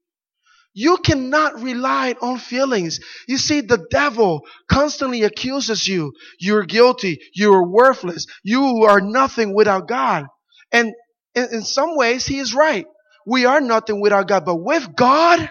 You 0.73 0.97
cannot 0.97 1.61
rely 1.61 2.15
on 2.23 2.39
feelings. 2.39 2.99
You 3.29 3.37
see, 3.37 3.61
the 3.61 3.85
devil 3.91 4.47
constantly 4.71 5.25
accuses 5.25 5.87
you. 5.87 6.15
You're 6.41 6.65
guilty. 6.65 7.19
You're 7.35 7.69
worthless. 7.69 8.25
You 8.43 8.85
are 8.85 9.03
nothing 9.03 9.55
without 9.55 9.87
God. 9.87 10.25
And 10.73 10.95
in, 11.35 11.49
in 11.53 11.63
some 11.63 11.95
ways, 11.95 12.25
he 12.25 12.39
is 12.39 12.55
right. 12.55 12.87
We 13.27 13.45
are 13.45 13.61
nothing 13.61 14.01
without 14.01 14.27
God. 14.27 14.47
But 14.47 14.57
with 14.57 14.97
God, 14.97 15.51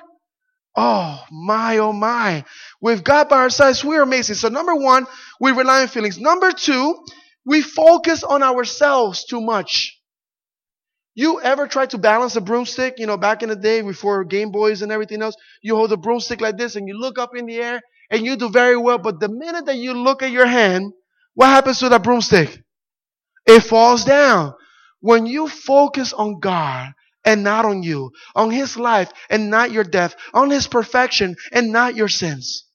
oh 0.76 1.24
my, 1.32 1.78
oh 1.78 1.94
my. 1.94 2.46
With 2.82 3.04
God 3.04 3.30
by 3.30 3.42
our 3.42 3.52
sides, 3.52 3.86
we 3.86 3.96
are 3.96 4.02
amazing. 4.02 4.38
So 4.38 4.50
number 4.50 4.74
one, 4.74 5.06
we 5.40 5.52
rely 5.52 5.84
on 5.84 5.88
feelings. 5.88 6.18
Number 6.18 6.52
two, 6.52 6.98
we 7.46 7.62
focus 7.62 8.24
on 8.24 8.42
ourselves 8.42 9.24
too 9.26 9.42
much. 9.42 10.01
You 11.13 11.41
ever 11.41 11.67
try 11.67 11.86
to 11.88 11.97
balance 11.97 12.36
a 12.38 12.41
broomstick? 12.41 12.95
You 12.97 13.06
know, 13.06 13.17
back 13.17 13.43
in 13.43 13.50
the 13.50 13.56
day 13.56 13.82
before 13.82 14.24
Game 14.24 14.52
Boys 14.52 14.82
and 14.82 14.91
everything 14.91 15.21
else, 15.21 15.36
you 15.62 15.76
hold 15.76 15.91
a 15.91 15.97
broomstick 15.97 16.39
like 16.39 16.58
this 16.58 16.76
and 16.76 16.88
you 16.88 16.97
look 16.97 17.19
up 17.19 17.36
in 17.36 17.45
the 17.47 17.58
air 17.58 17.82
and 18.10 18.26
you 18.26 18.38
do 18.38 18.50
very 18.50 18.78
well. 18.78 18.97
But 18.97 19.19
the 19.19 19.28
minute 19.28 19.65
that 19.65 19.78
you 19.78 19.93
look 19.93 20.24
at 20.24 20.32
your 20.32 20.45
hand, 20.45 20.93
what 21.34 21.47
happens 21.47 21.80
to 21.80 21.89
that 21.89 22.04
broomstick? 22.04 22.63
It 23.45 23.62
falls 23.62 24.06
down. 24.06 24.54
When 25.02 25.26
you 25.26 25.50
focus 25.50 26.13
on 26.13 26.39
God 26.39 26.93
and 27.26 27.43
not 27.43 27.65
on 27.65 27.84
you, 27.84 28.12
on 28.36 28.52
His 28.52 28.78
life 28.78 29.12
and 29.30 29.50
not 29.50 29.71
your 29.71 29.84
death, 29.84 30.15
on 30.34 30.50
His 30.50 30.67
perfection 30.67 31.36
and 31.52 31.71
not 31.71 31.95
your 31.95 32.08
sins, 32.08 32.65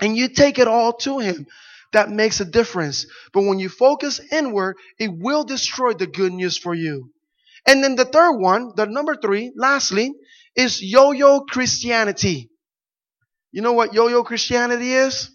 and 0.00 0.16
you 0.16 0.28
take 0.28 0.58
it 0.58 0.68
all 0.68 0.92
to 0.94 1.20
Him, 1.20 1.46
that 1.92 2.10
makes 2.10 2.40
a 2.40 2.44
difference. 2.44 3.06
But 3.32 3.44
when 3.44 3.58
you 3.58 3.68
focus 3.68 4.20
inward, 4.30 4.76
it 4.98 5.10
will 5.16 5.44
destroy 5.44 5.94
the 5.94 6.06
good 6.06 6.32
news 6.32 6.58
for 6.58 6.74
you. 6.74 7.12
And 7.66 7.82
then 7.82 7.96
the 7.96 8.04
third 8.04 8.38
one, 8.38 8.72
the 8.76 8.86
number 8.86 9.16
three, 9.16 9.52
lastly, 9.56 10.12
is 10.54 10.82
yo-yo 10.82 11.40
Christianity. 11.40 12.50
You 13.52 13.62
know 13.62 13.72
what 13.72 13.94
yo-yo 13.94 14.24
Christianity 14.24 14.92
is? 14.92 15.30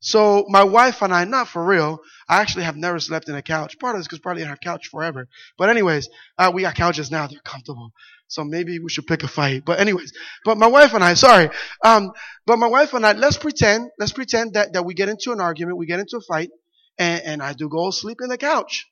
So 0.00 0.46
my 0.48 0.64
wife 0.64 1.00
and 1.02 1.14
I, 1.14 1.24
not 1.24 1.46
for 1.46 1.64
real, 1.64 2.00
I 2.28 2.40
actually 2.40 2.64
have 2.64 2.76
never 2.76 2.98
slept 2.98 3.28
in 3.28 3.36
a 3.36 3.42
couch. 3.42 3.78
Part 3.78 3.94
of 3.94 4.00
this 4.00 4.08
because 4.08 4.18
probably 4.18 4.42
in 4.42 4.48
our 4.48 4.56
couch 4.56 4.88
forever. 4.88 5.28
But 5.56 5.70
anyways, 5.70 6.08
uh, 6.36 6.50
we 6.52 6.62
got 6.62 6.74
couches 6.74 7.10
now; 7.10 7.28
they're 7.28 7.38
comfortable. 7.44 7.92
So 8.26 8.42
maybe 8.42 8.80
we 8.80 8.90
should 8.90 9.06
pick 9.06 9.22
a 9.22 9.28
fight. 9.28 9.62
But 9.64 9.78
anyways, 9.78 10.12
but 10.44 10.58
my 10.58 10.66
wife 10.66 10.94
and 10.94 11.04
I, 11.04 11.14
sorry, 11.14 11.50
um, 11.84 12.10
but 12.46 12.58
my 12.58 12.66
wife 12.66 12.94
and 12.94 13.06
I, 13.06 13.12
let's 13.12 13.36
pretend, 13.36 13.90
let's 13.96 14.12
pretend 14.12 14.54
that 14.54 14.72
that 14.72 14.84
we 14.84 14.94
get 14.94 15.08
into 15.08 15.30
an 15.30 15.40
argument, 15.40 15.78
we 15.78 15.86
get 15.86 16.00
into 16.00 16.16
a 16.16 16.20
fight, 16.20 16.50
and, 16.98 17.22
and 17.22 17.42
I 17.42 17.52
do 17.52 17.68
go 17.68 17.90
sleep 17.90 18.18
in 18.22 18.28
the 18.28 18.38
couch. 18.38 18.86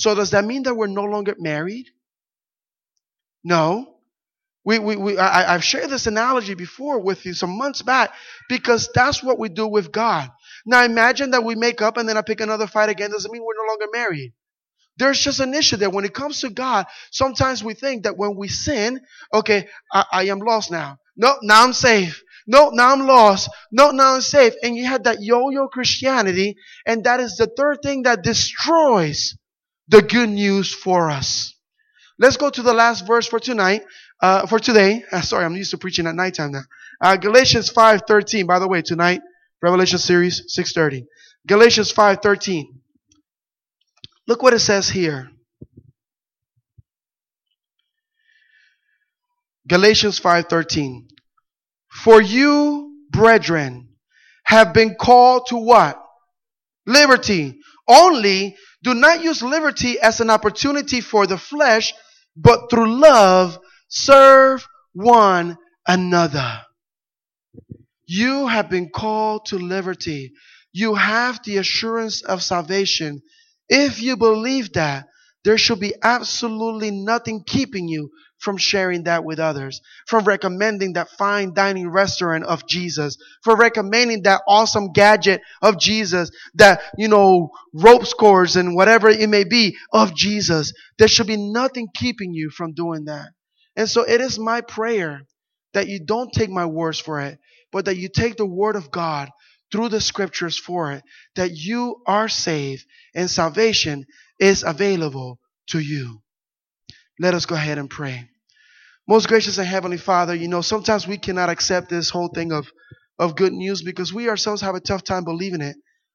So 0.00 0.14
does 0.14 0.30
that 0.30 0.46
mean 0.46 0.62
that 0.62 0.74
we're 0.74 0.86
no 0.86 1.04
longer 1.04 1.34
married? 1.38 1.90
No. 3.44 3.96
We, 4.64 4.78
we, 4.78 4.96
we, 4.96 5.18
I, 5.18 5.54
I've 5.54 5.62
shared 5.62 5.90
this 5.90 6.06
analogy 6.06 6.54
before 6.54 7.00
with 7.00 7.26
you 7.26 7.34
some 7.34 7.58
months 7.58 7.82
back 7.82 8.14
because 8.48 8.88
that's 8.94 9.22
what 9.22 9.38
we 9.38 9.50
do 9.50 9.66
with 9.66 9.92
God. 9.92 10.30
Now 10.64 10.84
imagine 10.84 11.32
that 11.32 11.44
we 11.44 11.54
make 11.54 11.82
up 11.82 11.98
and 11.98 12.08
then 12.08 12.16
I 12.16 12.22
pick 12.22 12.40
another 12.40 12.66
fight 12.66 12.88
again. 12.88 13.10
Doesn't 13.10 13.30
mean 13.30 13.42
we're 13.44 13.62
no 13.62 13.68
longer 13.68 13.86
married. 13.92 14.32
There's 14.96 15.20
just 15.20 15.40
an 15.40 15.52
issue 15.52 15.76
there. 15.76 15.90
when 15.90 16.06
it 16.06 16.14
comes 16.14 16.40
to 16.40 16.48
God, 16.48 16.86
sometimes 17.10 17.62
we 17.62 17.74
think 17.74 18.04
that 18.04 18.16
when 18.16 18.36
we 18.36 18.48
sin, 18.48 19.02
okay, 19.34 19.68
I, 19.92 20.04
I 20.10 20.22
am 20.28 20.38
lost 20.38 20.70
now. 20.70 20.96
No, 21.14 21.36
now 21.42 21.62
I'm 21.62 21.74
safe. 21.74 22.22
No, 22.46 22.70
now 22.70 22.92
I'm 22.92 23.06
lost. 23.06 23.50
No, 23.70 23.90
now 23.90 24.14
I'm 24.14 24.22
safe. 24.22 24.54
And 24.62 24.74
you 24.74 24.86
had 24.86 25.04
that 25.04 25.20
yo-yo 25.20 25.68
Christianity, 25.68 26.56
and 26.86 27.04
that 27.04 27.20
is 27.20 27.36
the 27.36 27.52
third 27.54 27.80
thing 27.82 28.04
that 28.04 28.22
destroys 28.22 29.34
the 29.90 30.02
good 30.02 30.28
news 30.28 30.72
for 30.72 31.10
us. 31.10 31.54
Let's 32.18 32.36
go 32.36 32.48
to 32.48 32.62
the 32.62 32.72
last 32.72 33.06
verse 33.06 33.26
for 33.26 33.40
tonight, 33.40 33.82
uh, 34.22 34.46
for 34.46 34.58
today. 34.58 35.02
Uh, 35.10 35.20
sorry, 35.20 35.44
I'm 35.44 35.56
used 35.56 35.72
to 35.72 35.78
preaching 35.78 36.06
at 36.06 36.14
nighttime 36.14 36.52
now. 36.52 36.62
Uh, 37.00 37.16
Galatians 37.16 37.72
5.13, 37.72 38.46
by 38.46 38.58
the 38.58 38.68
way, 38.68 38.82
tonight, 38.82 39.20
Revelation 39.60 39.98
series 39.98 40.54
6.30. 40.56 41.06
Galatians 41.46 41.92
5.13. 41.92 42.66
Look 44.28 44.42
what 44.42 44.54
it 44.54 44.60
says 44.60 44.88
here. 44.88 45.30
Galatians 49.66 50.20
5.13. 50.20 51.08
For 51.90 52.22
you, 52.22 52.96
brethren, 53.10 53.88
have 54.44 54.72
been 54.72 54.94
called 54.94 55.46
to 55.48 55.56
what? 55.56 56.00
Liberty. 56.86 57.58
Only 57.88 58.56
do 58.82 58.94
not 58.94 59.22
use 59.22 59.42
liberty 59.42 60.00
as 60.00 60.20
an 60.20 60.30
opportunity 60.30 61.00
for 61.00 61.26
the 61.26 61.38
flesh, 61.38 61.92
but 62.36 62.70
through 62.70 62.94
love 63.00 63.58
serve 63.88 64.66
one 64.92 65.58
another. 65.86 66.62
You 68.06 68.46
have 68.46 68.70
been 68.70 68.90
called 68.90 69.46
to 69.46 69.58
liberty. 69.58 70.32
You 70.72 70.94
have 70.94 71.40
the 71.44 71.58
assurance 71.58 72.22
of 72.22 72.42
salvation. 72.42 73.22
If 73.68 74.02
you 74.02 74.16
believe 74.16 74.72
that, 74.72 75.06
there 75.44 75.58
should 75.58 75.80
be 75.80 75.94
absolutely 76.02 76.90
nothing 76.90 77.44
keeping 77.46 77.88
you 77.88 78.10
from 78.40 78.56
sharing 78.56 79.04
that 79.04 79.22
with 79.22 79.38
others, 79.38 79.80
from 80.06 80.24
recommending 80.24 80.94
that 80.94 81.10
fine 81.10 81.52
dining 81.54 81.88
restaurant 81.88 82.44
of 82.44 82.66
Jesus, 82.66 83.16
for 83.44 83.54
recommending 83.54 84.22
that 84.22 84.42
awesome 84.48 84.92
gadget 84.92 85.42
of 85.62 85.78
Jesus, 85.78 86.30
that, 86.54 86.82
you 86.96 87.06
know, 87.06 87.50
ropes 87.74 88.14
course 88.14 88.56
and 88.56 88.74
whatever 88.74 89.08
it 89.08 89.28
may 89.28 89.44
be 89.44 89.76
of 89.92 90.14
Jesus. 90.14 90.72
There 90.98 91.08
should 91.08 91.26
be 91.26 91.36
nothing 91.36 91.88
keeping 91.94 92.32
you 92.32 92.50
from 92.50 92.72
doing 92.72 93.04
that. 93.04 93.28
And 93.76 93.88
so 93.88 94.02
it 94.02 94.20
is 94.20 94.38
my 94.38 94.62
prayer 94.62 95.22
that 95.74 95.86
you 95.86 96.00
don't 96.04 96.32
take 96.32 96.50
my 96.50 96.66
words 96.66 96.98
for 96.98 97.20
it, 97.20 97.38
but 97.70 97.84
that 97.84 97.96
you 97.96 98.08
take 98.08 98.36
the 98.36 98.46
word 98.46 98.74
of 98.74 98.90
God 98.90 99.28
through 99.70 99.90
the 99.90 100.00
scriptures 100.00 100.58
for 100.58 100.92
it, 100.92 101.04
that 101.36 101.52
you 101.52 102.02
are 102.06 102.28
saved 102.28 102.84
and 103.14 103.30
salvation 103.30 104.06
is 104.38 104.64
available 104.64 105.38
to 105.68 105.78
you. 105.78 106.22
Let 107.20 107.34
us 107.34 107.44
go 107.44 107.54
ahead 107.54 107.76
and 107.76 107.88
pray. 107.90 108.29
Most 109.10 109.26
gracious 109.26 109.58
and 109.58 109.66
heavenly 109.66 109.96
Father, 109.96 110.36
you 110.36 110.46
know, 110.46 110.60
sometimes 110.60 111.04
we 111.04 111.18
cannot 111.18 111.48
accept 111.48 111.88
this 111.88 112.10
whole 112.10 112.28
thing 112.28 112.52
of, 112.52 112.70
of 113.18 113.34
good 113.34 113.52
news 113.52 113.82
because 113.82 114.14
we 114.14 114.28
ourselves 114.28 114.62
have 114.62 114.76
a 114.76 114.80
tough 114.80 115.02
time 115.02 115.24
believing 115.24 115.62
it. 115.62 115.74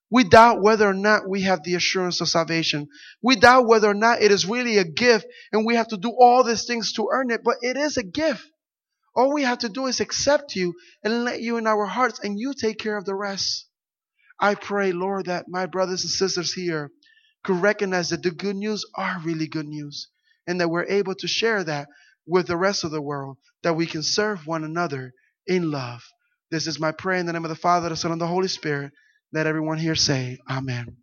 We 0.09 0.23
doubt 0.23 0.61
whether 0.61 0.87
or 0.87 0.93
not 0.93 1.27
we 1.27 1.41
have 1.41 1.61
the 1.61 1.75
assurance 1.75 2.21
of 2.21 2.29
salvation. 2.29 2.87
We 3.21 3.35
doubt 3.35 3.67
whether 3.67 3.89
or 3.89 3.93
not 3.93 4.21
it 4.21 4.31
is 4.31 4.45
really 4.45 4.77
a 4.77 4.85
gift 4.85 5.25
and 5.51 5.65
we 5.65 5.75
have 5.75 5.89
to 5.89 5.97
do 5.97 6.09
all 6.17 6.45
these 6.45 6.63
things 6.63 6.93
to 6.93 7.09
earn 7.11 7.31
it, 7.31 7.41
but 7.43 7.57
it 7.61 7.75
is 7.75 7.97
a 7.97 8.01
gift. 8.01 8.49
All 9.13 9.33
we 9.33 9.43
have 9.43 9.57
to 9.57 9.67
do 9.67 9.87
is 9.87 9.99
accept 9.99 10.55
you 10.55 10.73
and 11.03 11.25
let 11.25 11.41
you 11.41 11.57
in 11.57 11.67
our 11.67 11.85
hearts 11.85 12.21
and 12.23 12.39
you 12.39 12.53
take 12.53 12.79
care 12.79 12.95
of 12.95 13.03
the 13.03 13.13
rest. 13.13 13.67
I 14.39 14.55
pray, 14.55 14.93
Lord, 14.93 15.25
that 15.25 15.47
my 15.49 15.65
brothers 15.65 16.05
and 16.05 16.11
sisters 16.11 16.53
here 16.53 16.91
could 17.43 17.61
recognize 17.61 18.11
that 18.11 18.23
the 18.23 18.31
good 18.31 18.55
news 18.55 18.85
are 18.95 19.19
really 19.21 19.47
good 19.47 19.67
news 19.67 20.07
and 20.47 20.61
that 20.61 20.69
we're 20.69 20.85
able 20.85 21.15
to 21.15 21.27
share 21.27 21.61
that 21.65 21.89
with 22.27 22.47
the 22.47 22.57
rest 22.57 22.83
of 22.83 22.91
the 22.91 23.01
world, 23.01 23.37
that 23.63 23.75
we 23.75 23.85
can 23.85 24.03
serve 24.03 24.47
one 24.47 24.63
another 24.63 25.13
in 25.47 25.71
love. 25.71 26.03
This 26.51 26.67
is 26.67 26.79
my 26.79 26.91
prayer 26.93 27.19
in 27.19 27.25
the 27.27 27.33
name 27.33 27.45
of 27.45 27.49
the 27.49 27.55
Father, 27.55 27.89
the 27.89 27.97
Son, 27.97 28.11
and 28.11 28.21
the 28.21 28.27
Holy 28.27 28.49
Spirit. 28.49 28.93
Let 29.33 29.47
everyone 29.47 29.79
here 29.79 29.95
say, 29.95 30.39
Amen. 30.49 30.97